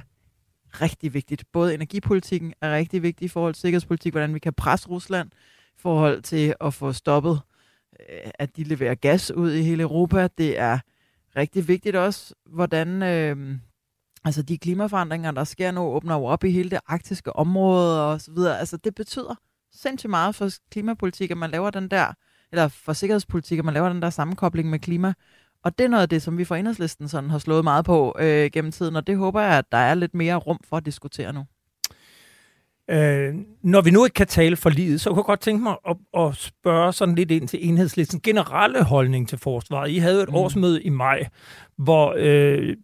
[0.81, 1.44] rigtig vigtigt.
[1.52, 5.31] Både energipolitikken er rigtig vigtig i forhold til sikkerhedspolitik, hvordan vi kan presse Rusland
[5.76, 7.40] i forhold til at få stoppet,
[8.00, 10.28] øh, at de leverer gas ud i hele Europa.
[10.38, 10.78] Det er
[11.37, 13.59] rigtig vigtigt også, hvordan øh,
[14.29, 18.21] Altså de klimaforandringer, der sker nu, åbner jo op i hele det arktiske område og
[18.21, 18.59] så videre.
[18.59, 19.35] Altså det betyder
[19.73, 22.07] sindssygt meget for klimapolitik, at man laver den der,
[22.53, 25.14] eller for sikkerhedspolitik, at man laver den der sammenkobling med klima.
[25.64, 28.17] Og det er noget af det, som vi fra Enhedslisten sådan har slået meget på
[28.19, 30.87] øh, gennem tiden, og det håber jeg, at der er lidt mere rum for at
[30.87, 31.45] diskutere nu.
[32.91, 35.77] Øh, når vi nu ikke kan tale for livet, så kunne jeg godt tænke mig
[35.88, 39.91] at, at spørge sådan lidt ind til enhedslistens generelle holdning til forsvaret.
[39.91, 40.35] I havde et mm.
[40.35, 41.29] årsmøde i maj,
[41.77, 42.77] hvor øh,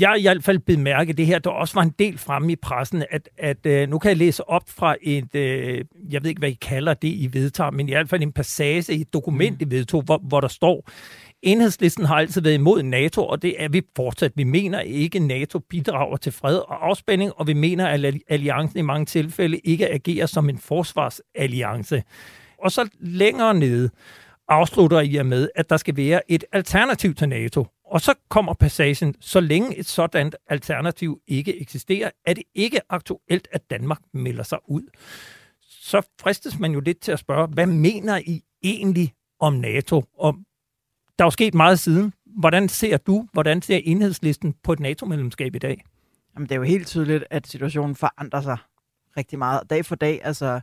[0.00, 3.04] jeg i hvert fald bemærket det her, der også var en del fremme i pressen,
[3.10, 6.50] at, at øh, nu kan jeg læse op fra et, øh, jeg ved ikke, hvad
[6.50, 9.66] I kalder det, I vedtager, men i hvert fald en passage i et dokument, mm.
[9.66, 10.88] I vedtog, hvor, hvor der står,
[11.42, 14.32] Enhedslisten har altid været imod NATO, og det er vi fortsat.
[14.36, 18.78] Vi mener ikke, at NATO bidrager til fred og afspænding, og vi mener, at alliancen
[18.78, 22.02] i mange tilfælde ikke agerer som en forsvarsalliance.
[22.58, 23.90] Og så længere nede
[24.48, 27.66] afslutter I med, at der skal være et alternativ til NATO.
[27.90, 33.48] Og så kommer passagen, så længe et sådan alternativ ikke eksisterer, er det ikke aktuelt,
[33.52, 34.82] at Danmark melder sig ud.
[35.60, 40.04] Så fristes man jo lidt til at spørge, hvad mener I egentlig om NATO?
[40.18, 40.34] Og
[41.18, 42.12] der er jo sket meget siden.
[42.26, 45.84] Hvordan ser du, hvordan ser enhedslisten på et NATO-medlemskab i dag?
[46.34, 48.58] Jamen, det er jo helt tydeligt, at situationen forandrer sig
[49.16, 50.20] rigtig meget dag for dag.
[50.24, 50.60] Altså,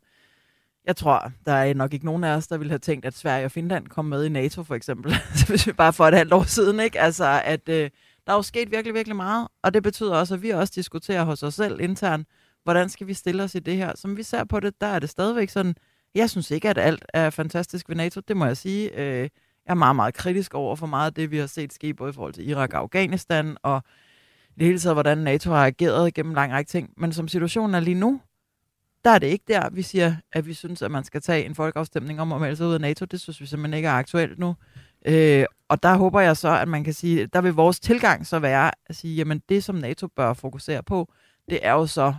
[0.88, 3.46] jeg tror, der er nok ikke nogen af os, der ville have tænkt, at Sverige
[3.46, 5.16] og Finland kom med i NATO, for eksempel.
[5.48, 7.00] Hvis vi bare for et halvt år siden, ikke?
[7.00, 7.90] Altså, at øh,
[8.28, 9.48] der er jo sket virkelig, virkelig meget.
[9.64, 12.28] Og det betyder også, at vi også diskuterer hos os selv internt,
[12.64, 13.92] hvordan skal vi stille os i det her.
[13.96, 15.76] Som vi ser på det, der er det stadigvæk sådan,
[16.16, 19.00] jeg synes ikke, at alt er fantastisk ved NATO, det må jeg sige.
[19.00, 19.30] Øh, jeg
[19.66, 22.14] er meget, meget kritisk over for meget af det, vi har set ske, både i
[22.14, 23.84] forhold til Irak og Afghanistan, og
[24.50, 26.94] i det hele taget, hvordan NATO har ageret gennem lang række ting.
[26.98, 28.22] Men som situationen er lige nu,
[29.08, 31.56] der er det ikke der, vi siger, at vi synes, at man skal tage en
[31.56, 33.06] folkeafstemning om at melde sig ud af NATO.
[33.06, 34.56] Det synes vi simpelthen ikke er aktuelt nu.
[35.06, 38.40] Øh, og der håber jeg så, at man kan sige, der vil vores tilgang så
[38.40, 41.14] være at sige, jamen det, som NATO bør fokusere på,
[41.50, 42.14] det er jo så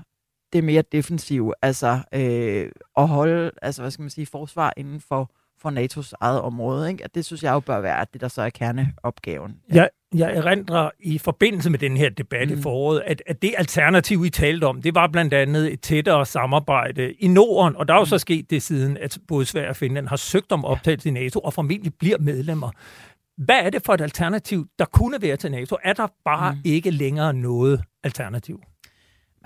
[0.53, 5.31] det mere defensive, altså øh, at holde, altså hvad skal man sige, forsvar inden for,
[5.63, 6.91] for NATO's eget område.
[6.91, 7.05] Ikke?
[7.05, 9.57] Og det synes jeg jo bør være det, der så er kerneopgaven.
[9.75, 9.75] Ja.
[9.75, 12.59] Jeg, jeg erindrer i forbindelse med den her debat mm.
[12.59, 16.27] i foråret, at, at det alternativ, I talte om, det var blandt andet et tættere
[16.27, 18.09] samarbejde i Norden, og der er jo mm.
[18.09, 21.41] så sket det siden, at både Sverige og Finland har søgt om optagelse i NATO,
[21.41, 22.71] og formentlig bliver medlemmer.
[23.39, 25.77] Hvad er det for et alternativ, der kunne være til NATO?
[25.85, 26.61] Er der bare mm.
[26.65, 28.61] ikke længere noget alternativ?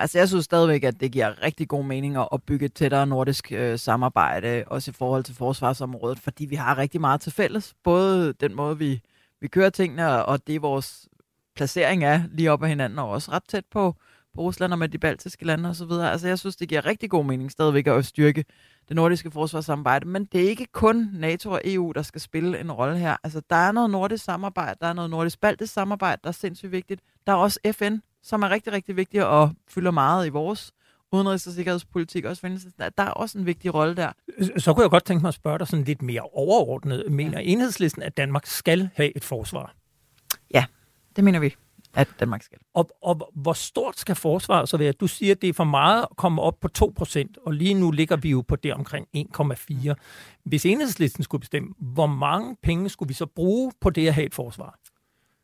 [0.02, 3.52] Altså, jeg synes stadigvæk, at det giver rigtig god mening at bygge et tættere nordisk
[3.52, 7.74] øh, samarbejde, også i forhold til forsvarsområdet, fordi vi har rigtig meget til fælles.
[7.84, 9.00] Både den måde, vi,
[9.40, 11.08] vi kører tingene, og det vores
[11.56, 13.94] placering er lige op ad hinanden, og også ret tæt på,
[14.34, 15.90] på Rusland og med de baltiske lande osv.
[15.90, 18.44] Altså, jeg synes, det giver rigtig god mening stadigvæk at styrke
[18.88, 22.72] det nordiske forsvarssamarbejde, men det er ikke kun NATO og EU, der skal spille en
[22.72, 23.16] rolle her.
[23.24, 27.00] Altså, der er noget nordisk samarbejde, der er noget nordisk-baltisk samarbejde, der er sindssygt vigtigt.
[27.26, 30.72] Der er også FN, som er rigtig, rigtig vigtig og fylder meget i vores
[31.14, 32.66] udenrigs- og sikkerhedspolitik også findes.
[32.78, 34.12] Der er også en vigtig rolle der.
[34.58, 37.12] Så kunne jeg godt tænke mig at spørge dig sådan lidt mere overordnet.
[37.12, 37.44] Mener ja.
[37.44, 39.74] enhedslisten, at Danmark skal have et forsvar?
[40.54, 40.64] Ja,
[41.16, 41.54] det mener vi
[41.94, 42.58] at Danmark skal.
[42.74, 44.92] Og, og hvor stort skal forsvaret så være?
[44.92, 47.90] Du siger, at det er for meget at komme op på 2%, og lige nu
[47.90, 49.94] ligger vi jo på det omkring 1,4.
[50.44, 54.26] Hvis enhedslisten skulle bestemme, hvor mange penge skulle vi så bruge på det at have
[54.26, 54.78] et forsvar?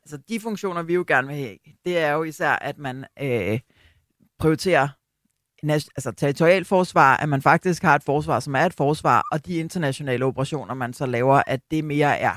[0.09, 3.61] Altså de funktioner, vi jo gerne vil have, det er jo især, at man øh,
[4.39, 4.89] prioriterer
[5.63, 10.25] altså territorialforsvar, at man faktisk har et forsvar, som er et forsvar, og de internationale
[10.25, 12.37] operationer, man så laver, at det mere er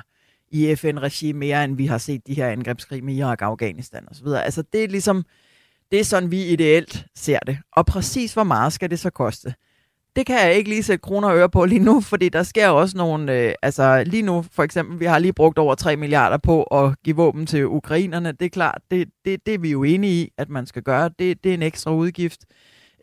[0.52, 4.28] i FN-regi, mere end vi har set de her angrebskrig med Irak, Afghanistan osv.
[4.28, 5.26] Altså det er ligesom,
[5.92, 7.58] det er sådan, vi ideelt ser det.
[7.72, 9.54] Og præcis hvor meget skal det så koste?
[10.16, 12.70] Det kan jeg ikke lige sætte kroner og øre på lige nu, fordi der sker
[12.70, 16.38] også nogle, øh, altså lige nu for eksempel, vi har lige brugt over 3 milliarder
[16.38, 18.32] på at give våben til ukrainerne.
[18.32, 21.10] Det er klart, det, det, det er vi jo enige i, at man skal gøre.
[21.20, 22.46] Det, det er en ekstra udgift.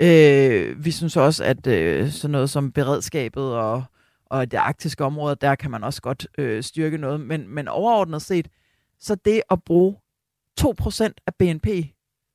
[0.01, 3.85] Øh, vi synes også, at øh, sådan noget som beredskabet og,
[4.27, 7.21] og det arktiske område, der kan man også godt øh, styrke noget.
[7.21, 8.49] Men, men overordnet set,
[9.01, 9.97] så det at bruge
[10.61, 11.67] 2% af BNP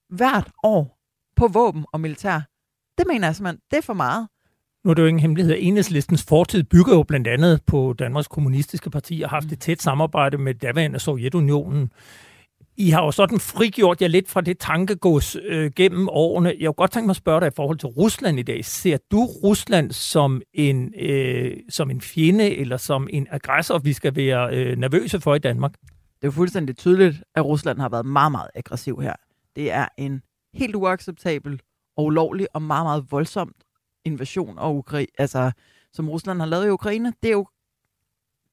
[0.10, 1.00] hvert år
[1.36, 2.42] på våben og militær,
[2.98, 4.28] det mener jeg simpelthen, det er for meget.
[4.84, 8.90] Nu er det jo ingen hemmelighed, enhedslistens fortid bygger jo blandt andet på Danmarks Kommunistiske
[8.90, 11.92] Parti og har haft et tæt samarbejde med daværende Sovjetunionen.
[12.78, 16.56] I har jo sådan frigjort jer lidt fra det tankegås øh, gennem årene.
[16.60, 18.66] Jeg kunne godt tænke mig at spørge dig i forhold til Rusland i dag.
[18.66, 24.16] Ser du Rusland som en, øh, som en fjende eller som en aggressor, vi skal
[24.16, 25.72] være øh, nervøse for i Danmark?
[25.82, 29.14] Det er jo fuldstændig tydeligt, at Rusland har været meget, meget aggressiv her.
[29.56, 30.22] Det er en
[30.54, 31.60] helt uacceptabel
[31.98, 33.56] og ulovlig og meget, meget voldsomt
[34.06, 35.52] invasion og Ukra- altså,
[35.94, 37.14] som Rusland har lavet i Ukraine.
[37.24, 37.48] Det er jo,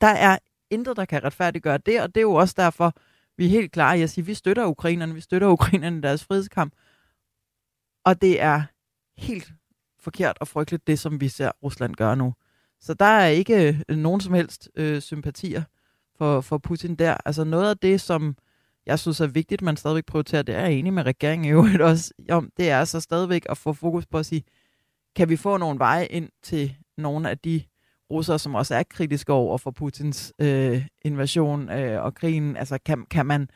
[0.00, 0.38] der er
[0.70, 2.92] intet, der kan retfærdiggøre det, og det er jo også derfor,
[3.36, 6.00] vi er helt klare i at sige, at vi støtter ukrainerne, vi støtter ukrainerne i
[6.00, 6.74] deres frihedskamp.
[8.04, 8.62] Og det er
[9.18, 9.52] helt
[10.00, 12.34] forkert og frygteligt, det som vi ser Rusland gøre nu.
[12.80, 15.62] Så der er ikke øh, nogen som helst øh, sympatier
[16.18, 17.16] for, for Putin der.
[17.24, 18.36] Altså noget af det, som
[18.86, 21.82] jeg synes er vigtigt, man stadigvæk prioriterer, det er jeg enig med regeringen i øvrigt
[21.82, 24.44] også om, det er så stadigvæk at få fokus på at sige,
[25.16, 27.62] kan vi få nogle veje ind til nogle af de
[28.10, 32.56] russere, som også er kritiske over for Putins øh, invasion øh, og krigen?
[32.56, 33.48] Altså, kan, kan man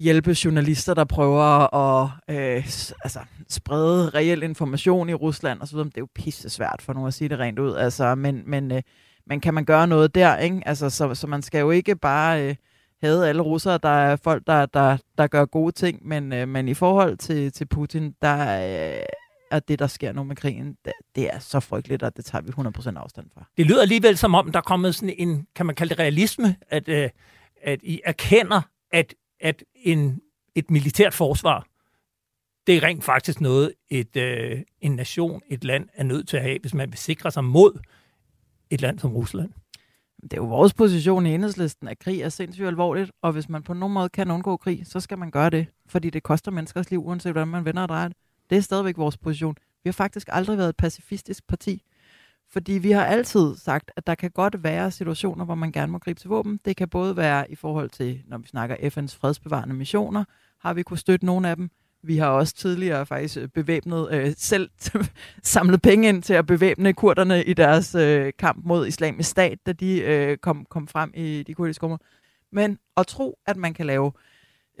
[0.00, 2.64] hjælpe journalister, der prøver at øh,
[3.04, 5.78] altså, sprede reel information i Rusland osv.?
[5.78, 7.74] Det er jo pisse svært for nogen at sige det rent ud.
[7.74, 8.82] Altså, men, men, øh,
[9.26, 10.36] men kan man gøre noget der?
[10.36, 10.62] Ikke?
[10.66, 12.48] Altså, så, så man skal jo ikke bare...
[12.48, 12.54] Øh,
[13.02, 16.68] havde alle russere, der er folk, der, der, der gør gode ting, men, øh, men
[16.68, 18.38] i forhold til, til Putin, der
[18.96, 19.02] øh,
[19.50, 22.42] at det, der sker nu med krigen, det, det er så frygteligt, og det tager
[22.42, 23.44] vi 100% afstand fra.
[23.56, 26.56] Det lyder alligevel som om, der er kommet sådan en, kan man kalde det realisme,
[26.68, 27.10] at, øh,
[27.62, 28.60] at I erkender,
[28.92, 30.20] at, at en,
[30.54, 31.66] et militært forsvar,
[32.66, 36.42] det er rent faktisk noget, et, øh, en nation, et land er nødt til at
[36.42, 37.78] have, hvis man vil sikre sig mod
[38.70, 39.52] et land som Rusland.
[40.22, 43.62] Det er jo vores position i enhedslisten, at krig er sindssygt alvorligt, og hvis man
[43.62, 46.90] på nogen måde kan undgå krig, så skal man gøre det, fordi det koster menneskers
[46.90, 48.16] liv, uanset hvordan man vender og drejer det.
[48.50, 49.56] Det er stadigvæk vores position.
[49.84, 51.82] Vi har faktisk aldrig været et pacifistisk parti.
[52.52, 55.98] Fordi vi har altid sagt, at der kan godt være situationer, hvor man gerne må
[55.98, 56.60] gribe til våben.
[56.64, 60.24] Det kan både være i forhold til, når vi snakker FN's fredsbevarende missioner,
[60.60, 61.70] har vi kunne støtte nogle af dem.
[62.02, 64.70] Vi har også tidligere faktisk øh, bevæbnet, øh, selv
[65.42, 69.72] samlet penge ind til at bevæbne kurderne i deres øh, kamp mod islamisk stat, da
[69.72, 72.04] de øh, kom, kom frem i de kurdiske områder.
[72.52, 74.12] Men at tro, at man kan lave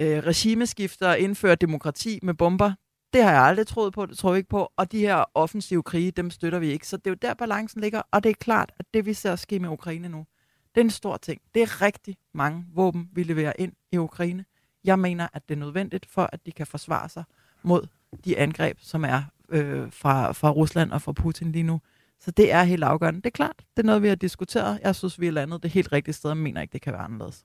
[0.00, 2.72] øh, regimeskifter og indføre demokrati med bomber,
[3.16, 4.72] det har jeg aldrig troet på, det tror vi ikke på.
[4.76, 6.86] Og de her offensive krige, dem støtter vi ikke.
[6.86, 8.02] Så det er jo der, balancen ligger.
[8.10, 10.26] Og det er klart, at det vi ser ske med Ukraine nu,
[10.74, 11.40] det er en stor ting.
[11.54, 14.44] Det er rigtig mange våben, vi leverer ind i Ukraine.
[14.84, 17.24] Jeg mener, at det er nødvendigt for, at de kan forsvare sig
[17.62, 17.86] mod
[18.24, 21.80] de angreb, som er øh, fra, fra Rusland og fra Putin lige nu.
[22.20, 23.20] Så det er helt afgørende.
[23.20, 24.80] Det er klart, det er noget, vi har diskuteret.
[24.82, 27.02] Jeg synes, vi er landet det helt rigtige sted, og mener ikke, det kan være
[27.02, 27.44] anderledes.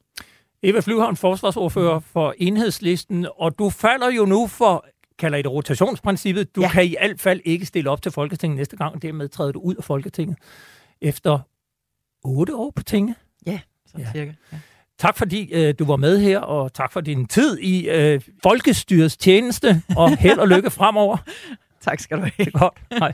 [0.63, 4.85] Eva Flyvholm, forsvarsordfører for enhedslisten, og du falder jo nu for
[5.21, 6.55] kalder I det rotationsprincippet.
[6.55, 6.69] Du ja.
[6.69, 9.59] kan i alt fald ikke stille op til Folketinget næste gang, og dermed træder du
[9.59, 10.37] ud af Folketinget
[11.01, 11.39] efter
[12.23, 13.15] otte år på tinge.
[13.45, 14.11] Ja, så ja.
[14.11, 14.33] cirka.
[14.51, 14.57] Ja.
[14.99, 19.17] Tak fordi øh, du var med her, og tak for din tid i øh, folkestyrets
[19.17, 21.17] tjeneste, og held og lykke fremover.
[21.81, 22.51] tak skal du have.
[22.51, 22.73] Godt.
[22.91, 23.13] Hej.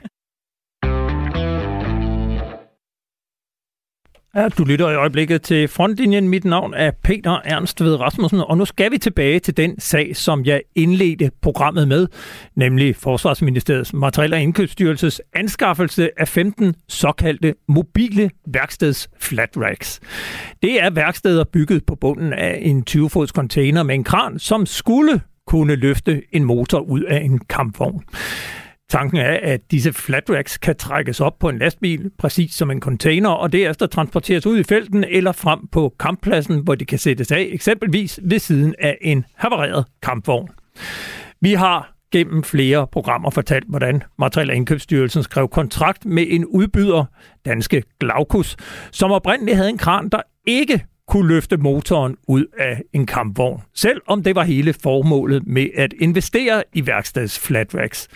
[4.37, 6.29] Ja, du lytter i øjeblikket til Frontlinjen.
[6.29, 10.15] Mit navn er Peter Ernst ved Rasmussen, og nu skal vi tilbage til den sag,
[10.15, 12.07] som jeg indledte programmet med,
[12.55, 19.99] nemlig Forsvarsministeriets Materiel- og Indkøbsstyrelses anskaffelse af 15 såkaldte mobile værksteds flat racks.
[20.61, 25.21] Det er værksteder bygget på bunden af en 20-fods container med en kran, som skulle
[25.47, 28.03] kunne løfte en motor ud af en kampvogn.
[28.89, 33.29] Tanken er, at disse flatracks kan trækkes op på en lastbil, præcis som en container,
[33.29, 37.47] og derefter transporteres ud i felten eller frem på kamppladsen, hvor de kan sættes af,
[37.51, 40.49] eksempelvis ved siden af en havareret kampvogn.
[41.41, 47.05] Vi har gennem flere programmer fortalt, hvordan Materiel- og Indkøbsstyrelsen skrev kontrakt med en udbyder,
[47.45, 48.55] danske Glaucus,
[48.91, 54.23] som oprindeligt havde en kran, der ikke kunne løfte motoren ud af en kampvogn, selvom
[54.23, 58.07] det var hele formålet med at investere i værkstads flatracks.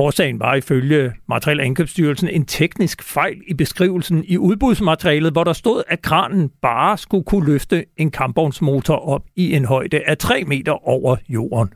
[0.00, 5.82] Årsagen var ifølge Materiel- Angrebsstyrelsen en teknisk fejl i beskrivelsen i udbudsmaterialet, hvor der stod,
[5.88, 10.88] at kranen bare skulle kunne løfte en kampvognsmotor op i en højde af 3 meter
[10.88, 11.68] over jorden.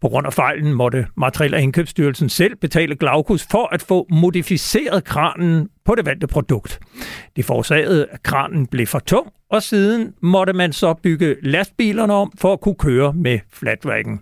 [0.00, 5.68] På grund af fejlen måtte Materiel- Angrebsstyrelsen selv betale Glaukus for at få modificeret kranen
[5.84, 6.80] på det valgte produkt.
[7.36, 12.32] Det forårsagede, at kranen blev for tung, og siden måtte man så bygge lastbilerne om
[12.40, 14.20] for at kunne køre med flatracken.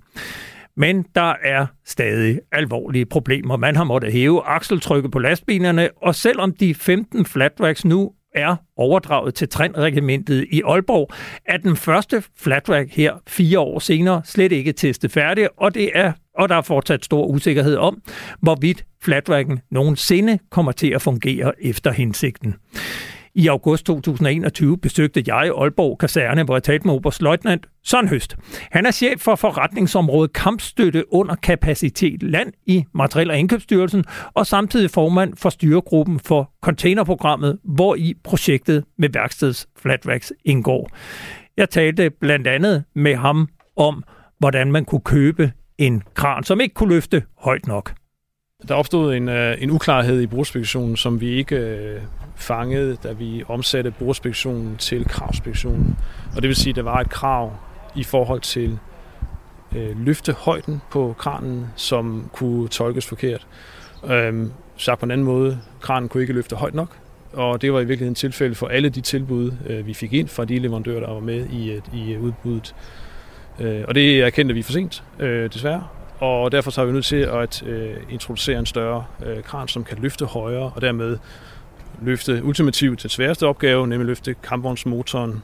[0.77, 3.57] Men der er stadig alvorlige problemer.
[3.57, 9.35] Man har måttet hæve akseltrykket på lastbilerne, og selvom de 15 flatracks nu er overdraget
[9.35, 11.11] til Trænregimentet i Aalborg,
[11.45, 16.13] er den første flatrack her fire år senere slet ikke testet færdig, og, det er,
[16.35, 18.03] og der er fortsat stor usikkerhed om,
[18.41, 22.55] hvorvidt flatracken nogensinde kommer til at fungere efter hensigten.
[23.39, 28.37] I august 2021 besøgte jeg Aalborg Kaserne, hvor jeg talte med Oberstløjtnant Søren Høst.
[28.71, 34.91] Han er chef for forretningsområdet Kampstøtte under Kapacitet Land i Materiel- og Indkøbsstyrelsen, og samtidig
[34.91, 40.91] formand for styregruppen for containerprogrammet, hvor i projektet med værksteds Flatracks indgår.
[41.57, 44.05] Jeg talte blandt andet med ham om,
[44.39, 47.93] hvordan man kunne købe en kran, som ikke kunne løfte højt nok.
[48.69, 52.01] Der opstod en, øh, en uklarhed i brugerspektionen, som vi ikke øh,
[52.37, 55.99] fangede, da vi omsatte brugerspektionen til kravspektionen.
[56.37, 57.53] Og det vil sige, at der var et krav
[57.95, 58.79] i forhold til
[59.77, 63.47] øh, løftehøjden på kranen, som kunne tolkes forkert.
[64.05, 66.97] Øhm, sagt på en anden måde, kranen kunne ikke løfte højt nok,
[67.33, 70.45] og det var i virkeligheden tilfælde for alle de tilbud, øh, vi fik ind fra
[70.45, 72.75] de leverandører, der var med i, øh, i øh, udbuddet.
[73.61, 75.85] Øh, og det erkendte vi for sent, øh, desværre,
[76.19, 79.85] og derfor så er vi nødt til at øh, introducere en større øh, kran, som
[79.85, 81.19] kan løfte højere, og dermed
[82.03, 85.43] løfte ultimativt til sværeste opgave, nemlig løfte kampvognsmotoren,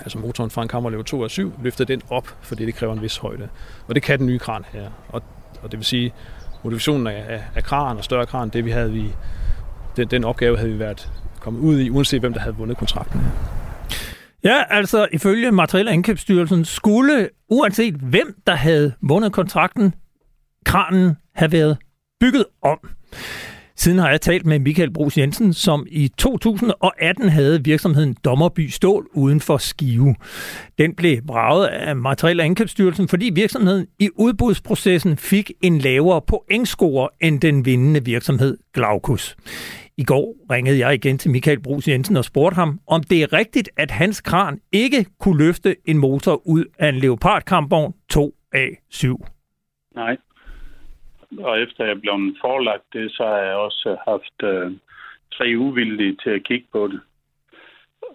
[0.00, 3.02] altså motoren fra en Kammerlev 2 af 7, løfte den op, fordi det kræver en
[3.02, 3.48] vis højde.
[3.88, 4.90] Og det kan den nye kran her.
[5.08, 5.22] Og,
[5.62, 6.12] og det vil sige,
[6.64, 9.12] motivationen af, af, af kran og større kran, det vi havde vi,
[9.96, 11.10] den, den opgave havde vi været
[11.40, 13.20] kommet ud i, uanset hvem der havde vundet kontrakten.
[14.44, 19.94] Ja, altså ifølge Materiel- og Indkøbsstyrelsen skulle, uanset hvem der havde vundet kontrakten,
[20.64, 21.78] kranen have været
[22.20, 22.78] bygget om.
[23.78, 29.08] Siden har jeg talt med Michael Brugs Jensen, som i 2018 havde virksomheden Dommerby Stål
[29.12, 30.14] uden for Skive.
[30.78, 37.08] Den blev braget af Materiel- og Indkøbsstyrelsen, fordi virksomheden i udbudsprocessen fik en lavere pointscore
[37.20, 39.36] end den vindende virksomhed Glaukus.
[39.96, 43.32] I går ringede jeg igen til Michael Brugs Jensen og spurgte ham, om det er
[43.32, 49.94] rigtigt, at hans kran ikke kunne løfte en motor ud af en Leopard kampvogn 2A7.
[49.94, 50.16] Nej.
[51.38, 54.72] Og efter jeg blev forelagt det, så har jeg også haft øh,
[55.32, 57.00] tre uvildige til at kigge på det.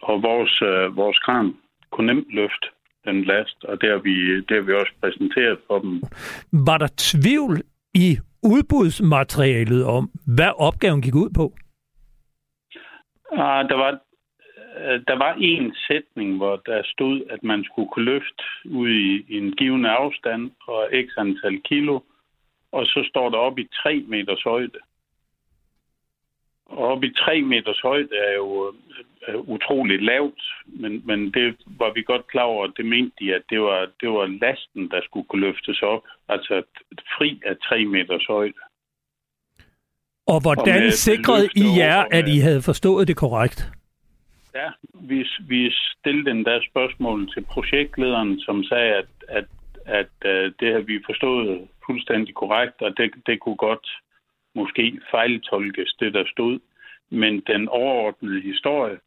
[0.03, 1.53] Og vores, øh, vores kran
[1.91, 2.67] kunne nemt løfte
[3.05, 6.03] den last, og det har, vi, det har vi også præsenteret for dem.
[6.51, 7.61] Var der tvivl
[7.93, 11.53] i udbudsmaterialet om, hvad opgaven gik ud på?
[13.31, 13.99] Ah, der var
[15.07, 19.37] der var en sætning, hvor der stod, at man skulle kunne løfte ud i, i
[19.37, 21.99] en given afstand og x antal kilo,
[22.73, 24.79] og så står der op i 3 meters højde.
[26.67, 28.73] op i 3 meters højde er jo
[29.27, 33.41] øh, utroligt lavt, men, men det var vi godt klar over, det mente de, at
[33.49, 36.63] det var, det var lasten, der skulle kunne løftes op, altså
[37.17, 38.59] fri af 3 meters højde.
[40.27, 43.71] Og hvordan og sikrede I jer, at I havde forstået det korrekt?
[44.55, 49.45] Ja, vi, vi stillede den der spørgsmål til projektlederen, som sagde, at, at,
[49.85, 53.87] at, at det har vi forstået fuldstændig korrekt, og det, det kunne godt
[54.55, 56.59] måske fejltolkes, det der stod.
[57.09, 58.97] Men den overordnede historie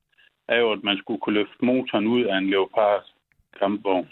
[0.49, 3.05] er jo, at man skulle kunne løfte motoren ud af en Leopard
[3.59, 4.09] kampvogn.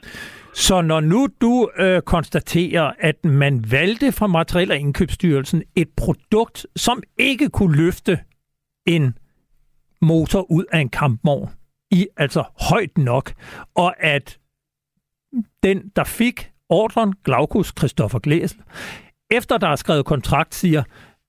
[0.55, 6.67] Så når nu du øh, konstaterer, at man valgte fra Materiel- og Indkøbsstyrelsen et produkt,
[6.77, 8.19] som ikke kunne løfte
[8.87, 9.19] en
[10.03, 11.49] motor ud af en kampvogn,
[11.91, 13.33] i altså højt nok,
[13.75, 14.39] og at
[15.63, 18.61] den, der fik ordren, Glaukus Christoffer Glæsel,
[19.31, 20.83] efter der er skrevet kontrakt, siger,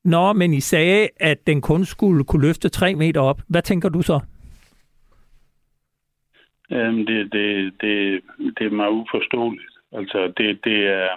[0.06, 3.42] Nå, men I sagde, at den kun skulle kunne løfte 3 meter op.
[3.48, 4.20] Hvad tænker du så?
[6.72, 8.22] Øhm, det, det, det,
[8.58, 9.74] det er meget uforståeligt.
[9.92, 11.10] Altså, det, det er...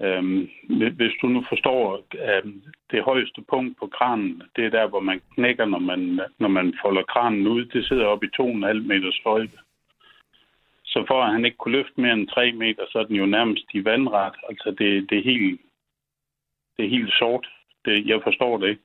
[0.00, 0.48] Øhm,
[0.96, 2.44] hvis du nu forstår, at
[2.90, 6.74] det højeste punkt på kranen, det er der, hvor man knækker, når man, når man
[6.82, 7.64] folder kranen ud.
[7.64, 9.58] Det sidder oppe i 2,5 meters højde.
[10.94, 13.26] Så for at han ikke kunne løfte mere end 3 meter, så er den jo
[13.26, 14.34] nærmest i vandret.
[14.48, 15.60] Altså, det, det, er, helt,
[16.76, 17.46] det er helt sort.
[17.84, 18.82] Det, jeg forstår det ikke.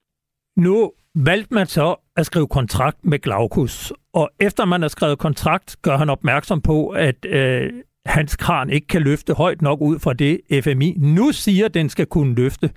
[0.57, 5.77] Nu valgte man så at skrive kontrakt med Glaukus, og efter man har skrevet kontrakt,
[5.81, 7.73] gør han opmærksom på, at øh,
[8.05, 11.89] hans kran ikke kan løfte højt nok ud fra det FMI nu siger, at den
[11.89, 12.69] skal kunne løfte.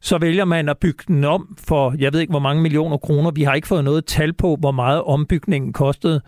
[0.00, 3.30] Så vælger man at bygge den om for, jeg ved ikke hvor mange millioner kroner.
[3.30, 6.20] Vi har ikke fået noget tal på, hvor meget ombygningen kostede.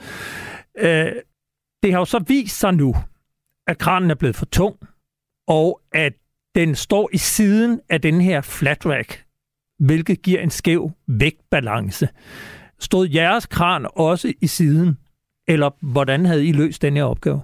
[0.78, 1.12] Øh,
[1.82, 2.94] det har jo så vist sig nu,
[3.66, 4.76] at kranen er blevet for tung,
[5.48, 6.12] og at
[6.54, 9.24] den står i siden af den her flat rack,
[9.78, 12.08] hvilket giver en skæv vægtbalance.
[12.78, 14.98] Stod jeres kran også i siden,
[15.48, 17.40] eller hvordan havde I løst den her opgave?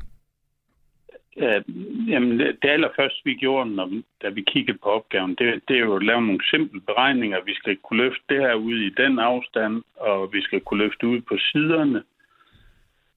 [1.37, 1.63] Øh,
[2.09, 3.91] jamen, det allerførste, vi gjorde, når,
[4.23, 7.45] da vi kiggede på opgaven, det, det er jo at lave nogle simple beregninger.
[7.45, 11.07] Vi skal kunne løfte det her ud i den afstand, og vi skal kunne løfte
[11.07, 12.03] ud på siderne.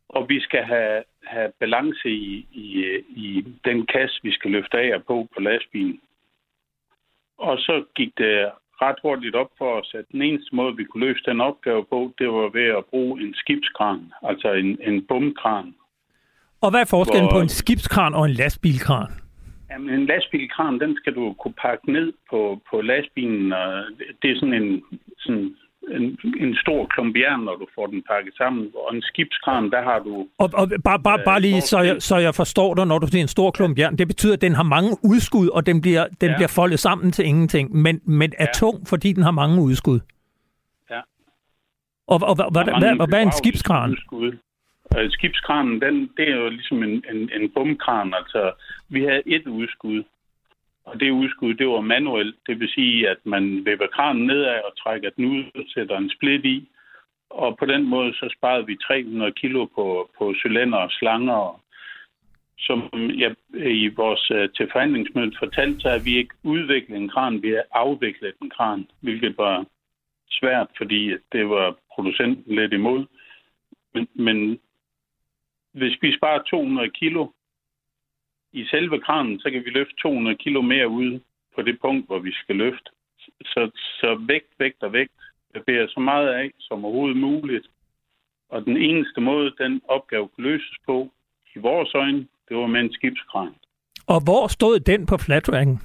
[0.09, 2.69] Og vi skal have, have balance i, i,
[3.09, 5.99] i den kasse, vi skal løfte af og på på lastbilen.
[7.37, 8.51] Og så gik det
[8.81, 12.13] ret hurtigt op for os, at den eneste måde, vi kunne løse den opgave på,
[12.19, 15.75] det var ved at bruge en skibskran, altså en, en bumkran.
[16.61, 19.11] Og hvad er forskellen hvor, på en skibskran og en lastbilkran?
[19.69, 23.85] Jamen, en lastbilkran, den skal du kunne pakke ned på, på lastbilen, og
[24.21, 24.83] det er sådan en,
[25.17, 25.55] sådan
[25.91, 28.71] en, en stor klump jern, når du får den pakket sammen.
[28.75, 30.27] Og en skibskran, der har du...
[30.37, 33.21] Og, og bare, bare, bare lige, så jeg, så jeg forstår dig, når du siger
[33.21, 33.97] en stor klump jern.
[33.97, 36.35] Det betyder, at den har mange udskud, og den bliver, den ja.
[36.35, 38.59] bliver foldet sammen til ingenting, men, men er ja.
[38.59, 39.99] tung, fordi den har mange udskud.
[40.89, 41.01] Ja.
[42.07, 43.89] Og, og, og, og hvad, hvad, hvad er en skibskran?
[43.91, 44.37] Udskud.
[45.09, 48.13] Skibskranen, den, det er jo ligesom en, en, en bumkran.
[48.13, 48.51] Altså,
[48.89, 50.03] vi havde et udskud,
[50.87, 52.35] og det udskud, det var manuelt.
[52.47, 56.11] Det vil sige, at man vipper kranen nedad og trækker den ud og sætter en
[56.15, 56.69] split i.
[57.29, 61.61] Og på den måde så sparede vi 300 kilo på, på cylinder og slanger.
[62.59, 67.41] Som jeg i vores øh, til forhandlingsmøde fortalte så at vi ikke udviklede en kran,
[67.41, 69.65] vi har afviklet en kran, hvilket var
[70.29, 73.05] svært, fordi det var producenten lidt imod.
[73.93, 74.59] Men, men
[75.73, 77.27] hvis vi sparer 200 kilo
[78.53, 81.19] i selve kranen, så kan vi løfte 200 kilo mere ud
[81.55, 82.89] på det punkt, hvor vi skal løfte.
[83.41, 85.11] Så, så vægt, vægt og vægt
[85.65, 87.67] beder så meget af som overhovedet muligt.
[88.49, 91.11] Og den eneste måde, den opgave kunne løses på,
[91.55, 93.53] i vores øjne, det var med en skibskran.
[94.07, 95.79] Og hvor stod den på flatracken?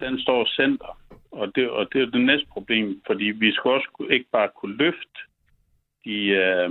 [0.00, 1.00] Den står center.
[1.30, 4.76] Og det, og det er det næste problem, fordi vi skal også ikke bare kunne
[4.76, 5.18] løfte
[6.04, 6.70] de øh,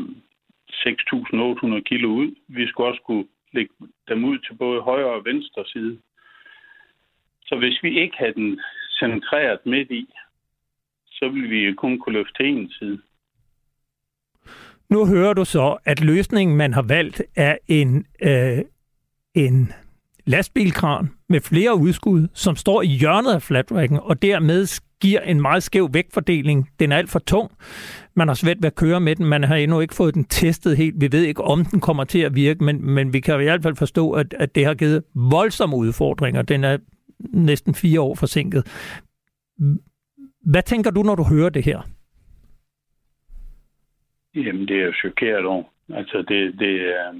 [0.69, 2.35] 6.800 kilo ud.
[2.47, 3.73] Vi skal også kunne lægge
[4.07, 5.99] dem ud til både højre og venstre side.
[7.45, 8.61] Så hvis vi ikke havde den
[8.99, 10.05] centreret midt i,
[11.07, 13.01] så ville vi kun kunne løfte en side.
[14.89, 18.59] Nu hører du så, at løsningen, man har valgt, er en, øh,
[19.33, 19.73] en
[20.27, 25.63] lastbilkran med flere udskud, som står i hjørnet af flatracken, og dermed giver en meget
[25.63, 26.69] skæv vægtfordeling.
[26.79, 27.51] Den er alt for tung.
[28.15, 29.25] Man har svært ved at køre med den.
[29.25, 31.01] Man har endnu ikke fået den testet helt.
[31.01, 33.63] Vi ved ikke, om den kommer til at virke, men, men vi kan i hvert
[33.63, 36.41] fald forstå, at, at det har givet voldsomme udfordringer.
[36.41, 36.77] Den er
[37.19, 38.63] næsten fire år forsinket.
[40.41, 41.81] Hvad tænker du, når du hører det her?
[44.35, 45.63] Jamen, det er jo chokeret over.
[45.93, 47.13] Altså, det, det, er,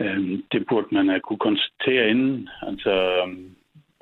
[0.00, 2.48] øh, det burde man have kunne konstatere inden.
[2.62, 2.94] Altså,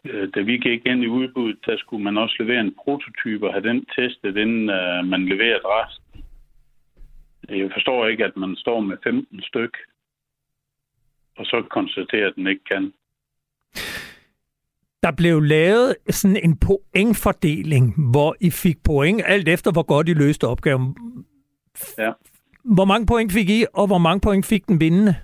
[0.04, 3.52] øh, da vi gik ind i udbuddet, der skulle man også levere en prototype og
[3.52, 6.24] have den testet, inden øh, man leverede resten.
[7.48, 9.76] Jeg forstår ikke, at man står med 15 styk,
[11.38, 12.92] og så konstaterer, at den ikke kan.
[15.02, 20.12] Der blev lavet sådan en pointfordeling, hvor I fik point alt efter, hvor godt I
[20.12, 20.96] løste opgaven.
[21.98, 22.12] Ja.
[22.64, 25.14] Hvor mange point fik I, og hvor mange point fik den vindende?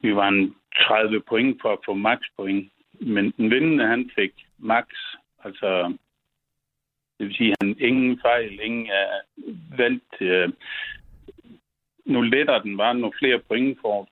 [0.00, 2.72] Vi var en 30 point for at få max point.
[3.00, 4.86] Men den vindende, han fik max.
[5.44, 5.94] Altså,
[7.18, 9.20] det vil sige, at han ingen fejl, ingen øh, er
[9.76, 10.14] valgt.
[10.20, 10.48] Øh,
[12.04, 14.08] nu lettere den var, nu flere point får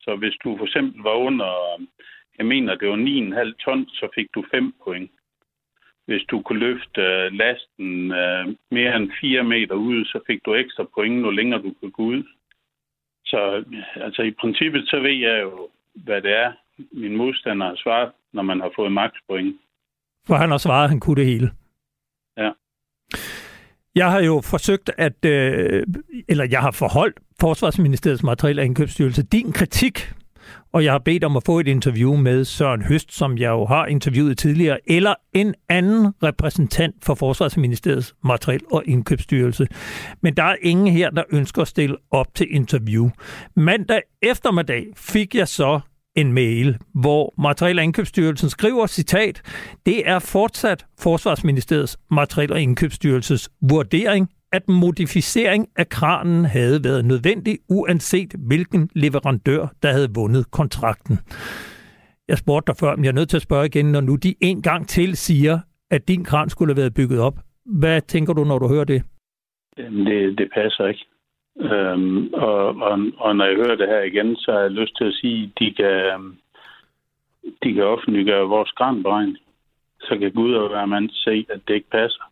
[0.00, 1.52] Så hvis du for eksempel var under,
[2.38, 5.10] jeg mener, det var 9,5 ton, så fik du 5 point.
[6.06, 10.54] Hvis du kunne løfte øh, lasten øh, mere end 4 meter ud, så fik du
[10.54, 12.22] ekstra point, nu længere du kunne gå ud.
[13.26, 13.64] Så
[13.96, 16.52] altså, i princippet, så ved jeg jo, hvad det er,
[16.92, 19.56] min modstander har svaret, når man har fået max point.
[20.26, 21.50] For han har svaret, at han kunne det hele.
[22.36, 22.50] Ja.
[23.94, 25.86] Jeg har jo forsøgt at, øh,
[26.28, 30.12] eller jeg har forholdt Forsvarsministeriets materiel og indkøbsstyrelse din kritik,
[30.72, 33.64] og jeg har bedt om at få et interview med Søren Høst, som jeg jo
[33.64, 39.66] har interviewet tidligere, eller en anden repræsentant for Forsvarsministeriets materiel og indkøbsstyrelse.
[40.20, 43.10] Men der er ingen her, der ønsker at stille op til interview.
[43.56, 45.80] Mandag eftermiddag fik jeg så
[46.16, 49.42] en mail, hvor Materiel- og Indkøbsstyrelsen skriver, citat,
[49.86, 57.58] det er fortsat Forsvarsministeriets Materiel- og Indkøbsstyrelses vurdering, at modificering af kranen havde været nødvendig,
[57.68, 61.16] uanset hvilken leverandør, der havde vundet kontrakten.
[62.28, 64.34] Jeg spurgte dig før, men jeg er nødt til at spørge igen, når nu de
[64.40, 65.58] en gang til siger,
[65.90, 67.36] at din kran skulle have været bygget op.
[67.66, 69.02] Hvad tænker du, når du hører det?
[69.76, 71.04] Det, det passer ikke.
[71.60, 75.04] Øhm, og, og, og når jeg hører det her igen, så har jeg lyst til
[75.04, 76.38] at sige, at de kan,
[77.62, 79.38] de kan offentliggøre vores grænberegning.
[80.00, 82.24] Så kan Gud og hver mand se, at det ikke passer.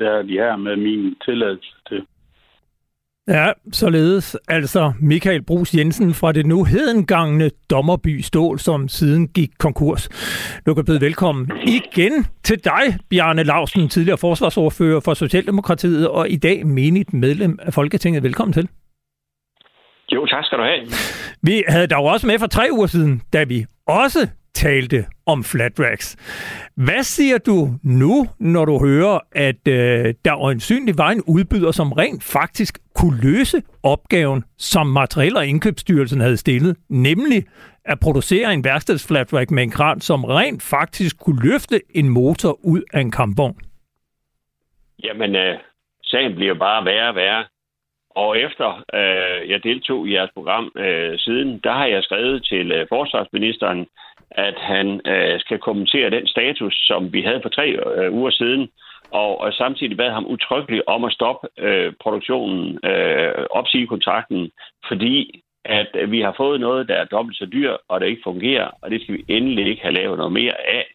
[0.00, 2.06] Det er de her med min tilladelse til.
[3.28, 9.50] Ja, således altså Michael Brugs Jensen fra det nu hedengangne Dommerby Stål, som siden gik
[9.58, 10.08] konkurs.
[10.66, 16.36] Du kan byde velkommen igen til dig, Bjarne Lausen, tidligere forsvarsordfører for Socialdemokratiet og i
[16.36, 18.22] dag menigt medlem af Folketinget.
[18.22, 18.68] Velkommen til.
[20.12, 20.86] Jo, tak skal du have.
[21.42, 25.72] Vi havde dog også med for tre uger siden, da vi også talte om flat
[25.78, 26.16] racks.
[26.76, 31.92] Hvad siger du nu, når du hører, at øh, der øjensynligt var en udbyder, som
[31.92, 37.44] rent faktisk kunne løse opgaven, som Materiel- og Indkøbsstyrelsen havde stillet, nemlig
[37.84, 42.82] at producere en værkstedsflatrack med en kran, som rent faktisk kunne løfte en motor ud
[42.92, 43.58] af en kampvogn?
[45.04, 45.58] Jamen, øh,
[46.02, 47.44] sagen bliver bare værre og værre.
[48.10, 52.72] Og efter øh, jeg deltog i jeres program øh, siden, der har jeg skrevet til
[52.72, 53.86] øh, forsvarsministeren,
[54.30, 58.68] at han øh, skal kommentere den status, som vi havde for tre øh, uger siden,
[59.10, 64.50] og, og samtidig bad ham utryggeligt om at stoppe øh, produktionen, øh, opsige kontrakten,
[64.88, 68.22] fordi at øh, vi har fået noget, der er dobbelt så dyr, og det ikke
[68.24, 70.86] fungerer, og det skal vi endelig ikke have lavet noget mere af.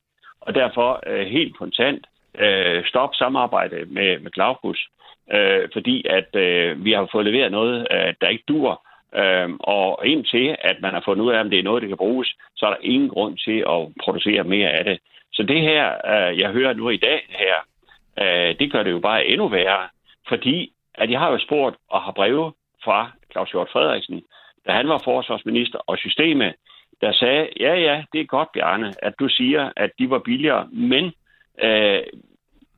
[0.41, 2.05] Og derfor øh, helt kontant
[2.39, 4.88] øh, stop samarbejde med, med Glaucus,
[5.33, 10.07] øh, fordi at øh, vi har fået leveret noget, øh, der ikke dur, Øhm, og
[10.07, 12.66] indtil at man har fundet ud af, om det er noget, der kan bruges, så
[12.66, 14.99] er der ingen grund til at producere mere af det.
[15.34, 17.55] Så det her, øh, jeg hører nu i dag her,
[18.24, 19.88] øh, det gør det jo bare endnu værre,
[20.28, 22.53] fordi at jeg har jo spurgt og har breve
[22.84, 24.24] fra Claus Hjort Frederiksen,
[24.68, 26.53] da han var forsvarsminister og systemet,
[27.01, 30.68] der sagde, ja, ja, det er godt, Bjarne, at du siger, at de var billigere,
[30.72, 31.13] men
[31.63, 32.03] øh,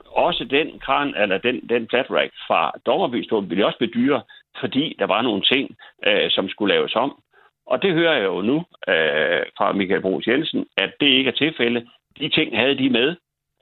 [0.06, 4.22] også den kran, eller den, den flat rack fra Dommerby ville også blive dyrere,
[4.60, 5.76] fordi der var nogle ting,
[6.08, 7.22] øh, som skulle laves om.
[7.66, 11.36] Og det hører jeg jo nu øh, fra Michael Brugs Jensen, at det ikke er
[11.36, 11.88] tilfælde.
[12.20, 13.16] De ting havde de med,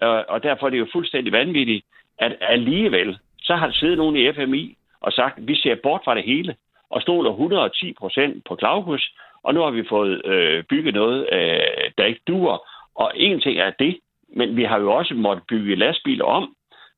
[0.04, 1.86] øh, og derfor er det jo fuldstændig vanvittigt,
[2.18, 6.02] at alligevel, så har der siddet nogen i FMI og sagt, at vi ser bort
[6.06, 6.56] fra det hele,
[6.90, 11.92] og stoler 110 procent på Klaukus, og nu har vi fået øh, bygget noget, øh,
[11.98, 12.58] der ikke duer.
[12.96, 16.55] Og en ting er det, men vi har jo også måttet bygge lastbiler om,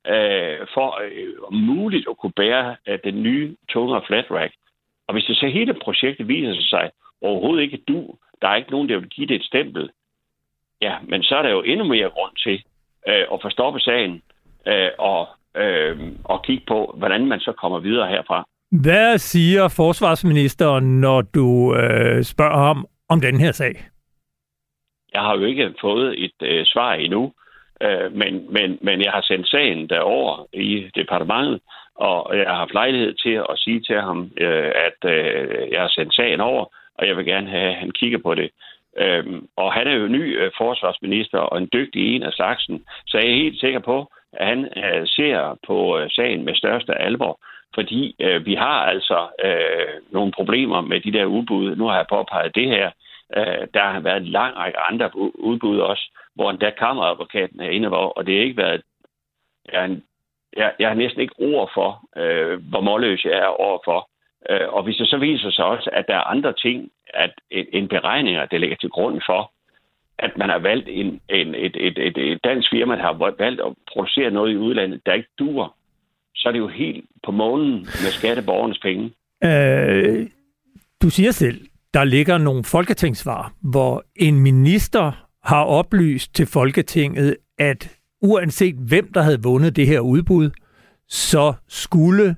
[0.08, 4.54] øh, for øh, muligt at kunne bære øh, den nye tungere flat rack.
[5.08, 6.92] Og hvis det så hele projektet viser sig
[7.22, 9.90] overhovedet ikke du, der er ikke nogen, der vil give det et stempel,
[10.82, 12.64] ja, men så er der jo endnu mere grund til
[13.08, 14.22] øh, at få stoppet sagen
[14.68, 18.46] øh, og, øh, og kigge på, hvordan man så kommer videre herfra.
[18.72, 23.74] Hvad siger forsvarsministeren, når du øh, spørger ham om den her sag?
[25.14, 27.34] Jeg har jo ikke fået et øh, svar endnu.
[27.82, 31.62] Øh, men, men, men jeg har sendt sagen derover i departementet,
[31.96, 35.88] og jeg har haft lejlighed til at sige til ham, øh, at øh, jeg har
[35.88, 36.66] sendt sagen over,
[36.98, 38.50] og jeg vil gerne have, at han kigger på det.
[38.98, 43.18] Øhm, og han er jo ny øh, forsvarsminister og en dygtig en af slagsen, så
[43.18, 47.40] jeg er helt sikker på, at han øh, ser på øh, sagen med største alvor,
[47.74, 51.76] fordi øh, vi har altså øh, nogle problemer med de der udbud.
[51.76, 52.92] Nu har jeg påpeget det her.
[53.38, 55.10] Øh, der har været en lang række andre
[55.40, 58.82] udbud også, hvor endda kammeradvokaten er inde over, og det har ikke været...
[59.74, 59.98] Jeg,
[60.58, 61.90] jeg, jeg har næsten ikke ord for,
[62.22, 64.10] øh, hvor målløs jeg er overfor.
[64.50, 67.88] Øh, og hvis det så viser sig også, at der er andre ting, at en
[67.88, 69.52] beregninger, der ligger til grund for,
[70.20, 73.62] at man har valgt en, en, et, et, et, et dansk firma, der har valgt
[73.62, 75.76] at producere noget i udlandet, der ikke duer,
[76.36, 79.04] så er det jo helt på månen med skatteborgernes penge.
[79.44, 80.28] Øh,
[81.02, 81.60] du siger selv,
[81.94, 87.92] der ligger nogle folketingsvar, hvor en minister har oplyst til Folketinget, at
[88.22, 90.50] uanset hvem der havde vundet det her udbud,
[91.10, 92.36] så skulle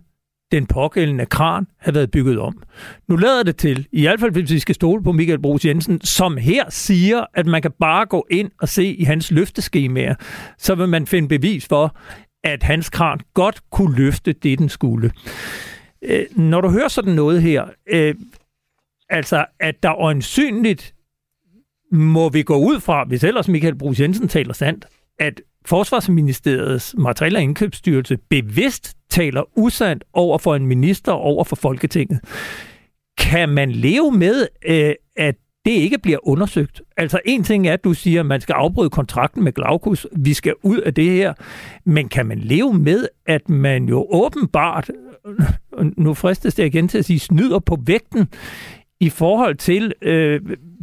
[0.52, 2.64] den pågældende kran have været bygget om.
[3.08, 6.02] Nu lader det til, i hvert fald hvis vi skal stole på Michael Brugs Jensen,
[6.02, 10.16] som her siger, at man kan bare gå ind og se i hans løfteskemaer,
[10.58, 11.96] så vil man finde bevis for,
[12.44, 15.12] at hans kran godt kunne løfte det, den skulle.
[16.02, 18.16] Øh, når du hører sådan noget her, øh,
[19.10, 20.94] altså at der øjensynligt
[21.92, 24.86] må vi gå ud fra, hvis ellers Michael Brugs Jensen taler sandt,
[25.20, 32.20] at Forsvarsministeriets materiel- og indkøbsstyrelse bevidst taler usandt over for en minister over for Folketinget.
[33.18, 35.36] Kan man leve med, øh, at
[35.66, 36.82] det ikke bliver undersøgt?
[36.98, 40.34] Altså en ting er, at du siger, at man skal afbryde kontrakten med Glaukus, vi
[40.34, 41.34] skal ud af det her,
[41.86, 44.92] men kan man leve med, at man jo åbenbart,
[45.98, 48.28] nu fristes det igen til at sige, snyder på vægten
[49.00, 50.42] i forhold til, øh,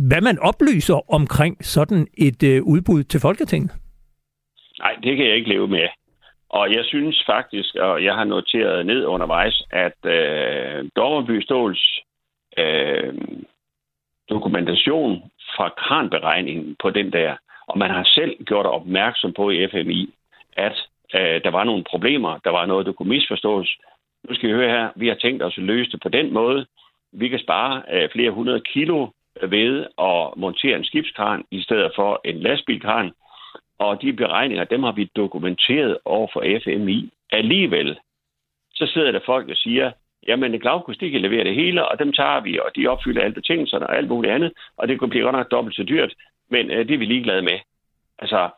[0.09, 3.73] hvad man oplyser omkring sådan et øh, udbud til Folketinget?
[4.79, 5.89] Nej, det kan jeg ikke leve med.
[6.49, 12.01] Og jeg synes faktisk, og jeg har noteret ned undervejs, at øh, Dommerby Ståls
[12.59, 13.15] øh,
[14.29, 15.23] dokumentation
[15.57, 17.37] fra kranberegningen på den der,
[17.67, 20.15] og man har selv gjort opmærksom på i FMI,
[20.57, 20.77] at
[21.15, 23.77] øh, der var nogle problemer, der var noget, der kunne misforstås.
[24.29, 26.67] Nu skal vi høre her, vi har tænkt os at løse det på den måde.
[27.19, 29.09] Vi kan spare øh, flere hundrede kilo
[29.43, 33.13] øh, ved at montere en skibskran i stedet for en lastbilkran,
[33.79, 37.11] og de beregninger, dem har vi dokumenteret over for FMI.
[37.33, 37.99] Alligevel,
[38.75, 39.93] så sidder der folk og siger,
[40.29, 43.35] jamen Glaukos, de kan levere det hele, og dem tager vi, og de opfylder alle
[43.35, 46.15] betingelserne og alt muligt andet, og det kunne blive godt nok dobbelt så dyrt,
[46.51, 47.59] men øh, det er vi ligeglade med.
[48.19, 48.51] Altså,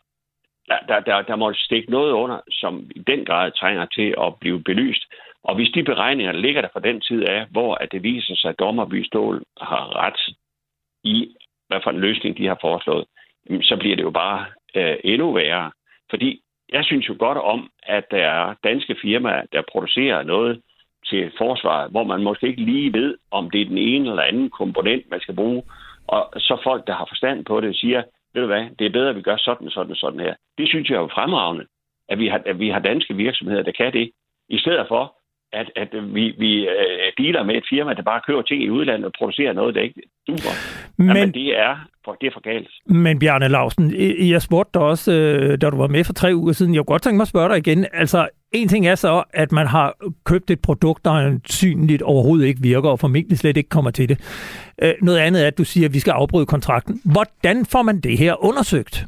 [0.69, 4.35] der, der, der, der må stikke noget under, som i den grad trænger til at
[4.41, 5.05] blive belyst.
[5.45, 8.49] Og hvis de beregninger ligger der fra den tid af, hvor at det viser sig,
[8.49, 10.37] at Dommerby Stål har ret
[11.05, 11.35] i,
[11.69, 13.05] hvad for en løsning de har foreslået,
[13.61, 15.71] så bliver det jo bare øh, endnu værre.
[16.11, 16.41] Fordi
[16.73, 20.63] jeg synes jo godt om, at der er danske firmaer, der producerer noget
[21.07, 24.51] til forsvaret, hvor man måske ikke lige ved, om det er den ene eller anden
[24.51, 25.63] komponent, man skal bruge.
[26.07, 28.03] Og så folk, der har forstand på det, siger,
[28.35, 30.35] ved du hvad, det er bedre, at vi gør sådan, sådan og sådan her.
[30.59, 31.67] Det synes jeg er jo fremragende,
[32.09, 34.11] at vi har, at vi har danske virksomheder, der kan det.
[34.49, 35.18] I stedet for,
[35.53, 39.07] at, at vi, vi uh, dealer med et firma, der bare kører ting i udlandet
[39.07, 40.55] og producerer noget, der ikke duer.
[40.97, 42.69] Men, Jamen, det er for, det er for galt.
[42.87, 43.95] Men Bjarne Lausen,
[44.31, 46.95] jeg spurgte dig også, øh, da du var med for tre uger siden, jeg kunne
[46.95, 47.87] godt tænke mig at spørge dig igen.
[47.93, 49.95] Altså, en ting er så, at man har
[50.25, 54.19] købt et produkt, der synligt overhovedet ikke virker, og formentlig slet ikke kommer til det.
[54.83, 57.01] Øh, noget andet er, at du siger, at vi skal afbryde kontrakten.
[57.13, 59.07] Hvordan får man det her undersøgt?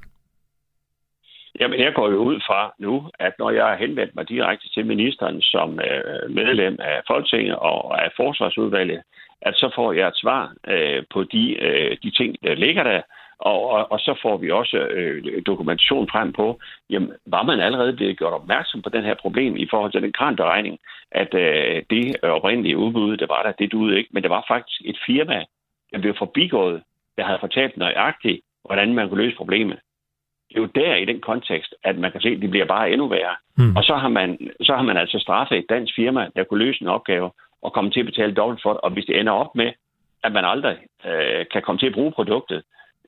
[1.60, 4.86] Jamen, jeg går jo ud fra nu, at når jeg har henvendt mig direkte til
[4.86, 9.02] ministeren som øh, medlem af Folketinget og af Forsvarsudvalget,
[9.42, 13.02] at så får jeg et svar øh, på de, øh, de ting, der ligger der,
[13.38, 17.96] og, og, og så får vi også øh, dokumentation frem på, jamen, var man allerede
[17.96, 20.78] blevet gjort opmærksom på den her problem i forhold til den kranberegning,
[21.10, 24.80] at øh, det oprindelige udbud, der var der, det duede ikke, men det var faktisk
[24.84, 25.44] et firma,
[25.92, 26.82] der blev forbigået,
[27.16, 29.78] der havde fortalt nøjagtigt, hvordan man kunne løse problemet
[30.50, 32.90] det er jo der i den kontekst, at man kan se, at det bliver bare
[32.90, 33.36] endnu værre.
[33.56, 33.76] Mm.
[33.76, 36.82] Og så har, man, så har man altså straffet et dansk firma, der kunne løse
[36.82, 37.30] en opgave
[37.62, 38.80] og komme til at betale dobbelt for det.
[38.80, 39.72] Og hvis det ender op med,
[40.24, 40.76] at man aldrig
[41.06, 42.62] øh, kan komme til at bruge produktet,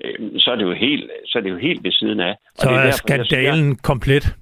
[0.05, 2.31] øh, så, er det jo helt, så er det jo helt ved siden af.
[2.31, 4.37] Og så det er, er derfor, skandalen siger, komplet?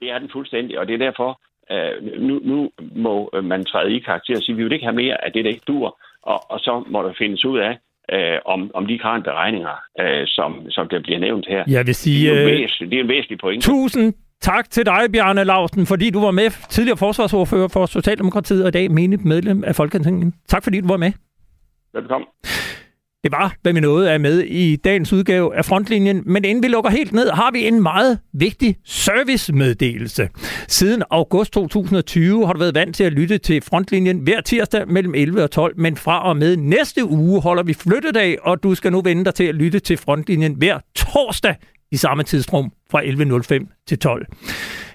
[0.00, 3.98] Det er den fuldstændig, og det er derfor, øh, nu, nu må man træde i
[3.98, 6.50] karakter og sige, at vi vil ikke have mere af det, der ikke dur, og,
[6.50, 7.78] og så må der findes ud af,
[8.12, 11.64] øh, om, om de beregninger, øh, som, som der bliver nævnt her.
[11.68, 13.62] Jeg vil sige, det, er en væsentlig, det er en væsentlig point.
[13.62, 18.68] Tusind tak til dig, Bjarne Lausten, fordi du var med, tidligere forsvarsordfører for Socialdemokratiet og
[18.68, 20.34] i dag menigt medlem af Folketinget.
[20.48, 21.12] Tak fordi du var med.
[21.94, 22.28] Velkommen.
[23.26, 26.68] Det var, hvad vi nåede er med i dagens udgave af Frontlinjen, men inden vi
[26.68, 30.28] lukker helt ned, har vi en meget vigtig servicemeddelelse.
[30.68, 35.14] Siden august 2020 har du været vant til at lytte til Frontlinjen hver tirsdag mellem
[35.14, 38.92] 11 og 12, men fra og med næste uge holder vi flyttedag, og du skal
[38.92, 41.54] nu vende dig til at lytte til Frontlinjen hver torsdag
[41.92, 44.26] i samme tidsrum fra 11.05 til 12.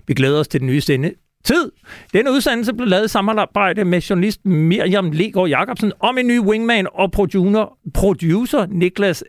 [0.08, 1.12] Vi glæder os til den nye sende
[1.44, 1.72] tid.
[2.14, 6.88] Denne udsendelse blev lavet i samarbejde med journalist Miriam Legård Jacobsen om en ny wingman
[6.94, 9.24] og producer, producer Niklas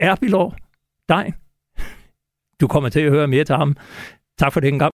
[0.00, 0.54] Erbilov.
[1.08, 1.32] Dig.
[2.60, 3.76] Du kommer til at høre mere til ham.
[4.38, 4.88] Tak for det en gang.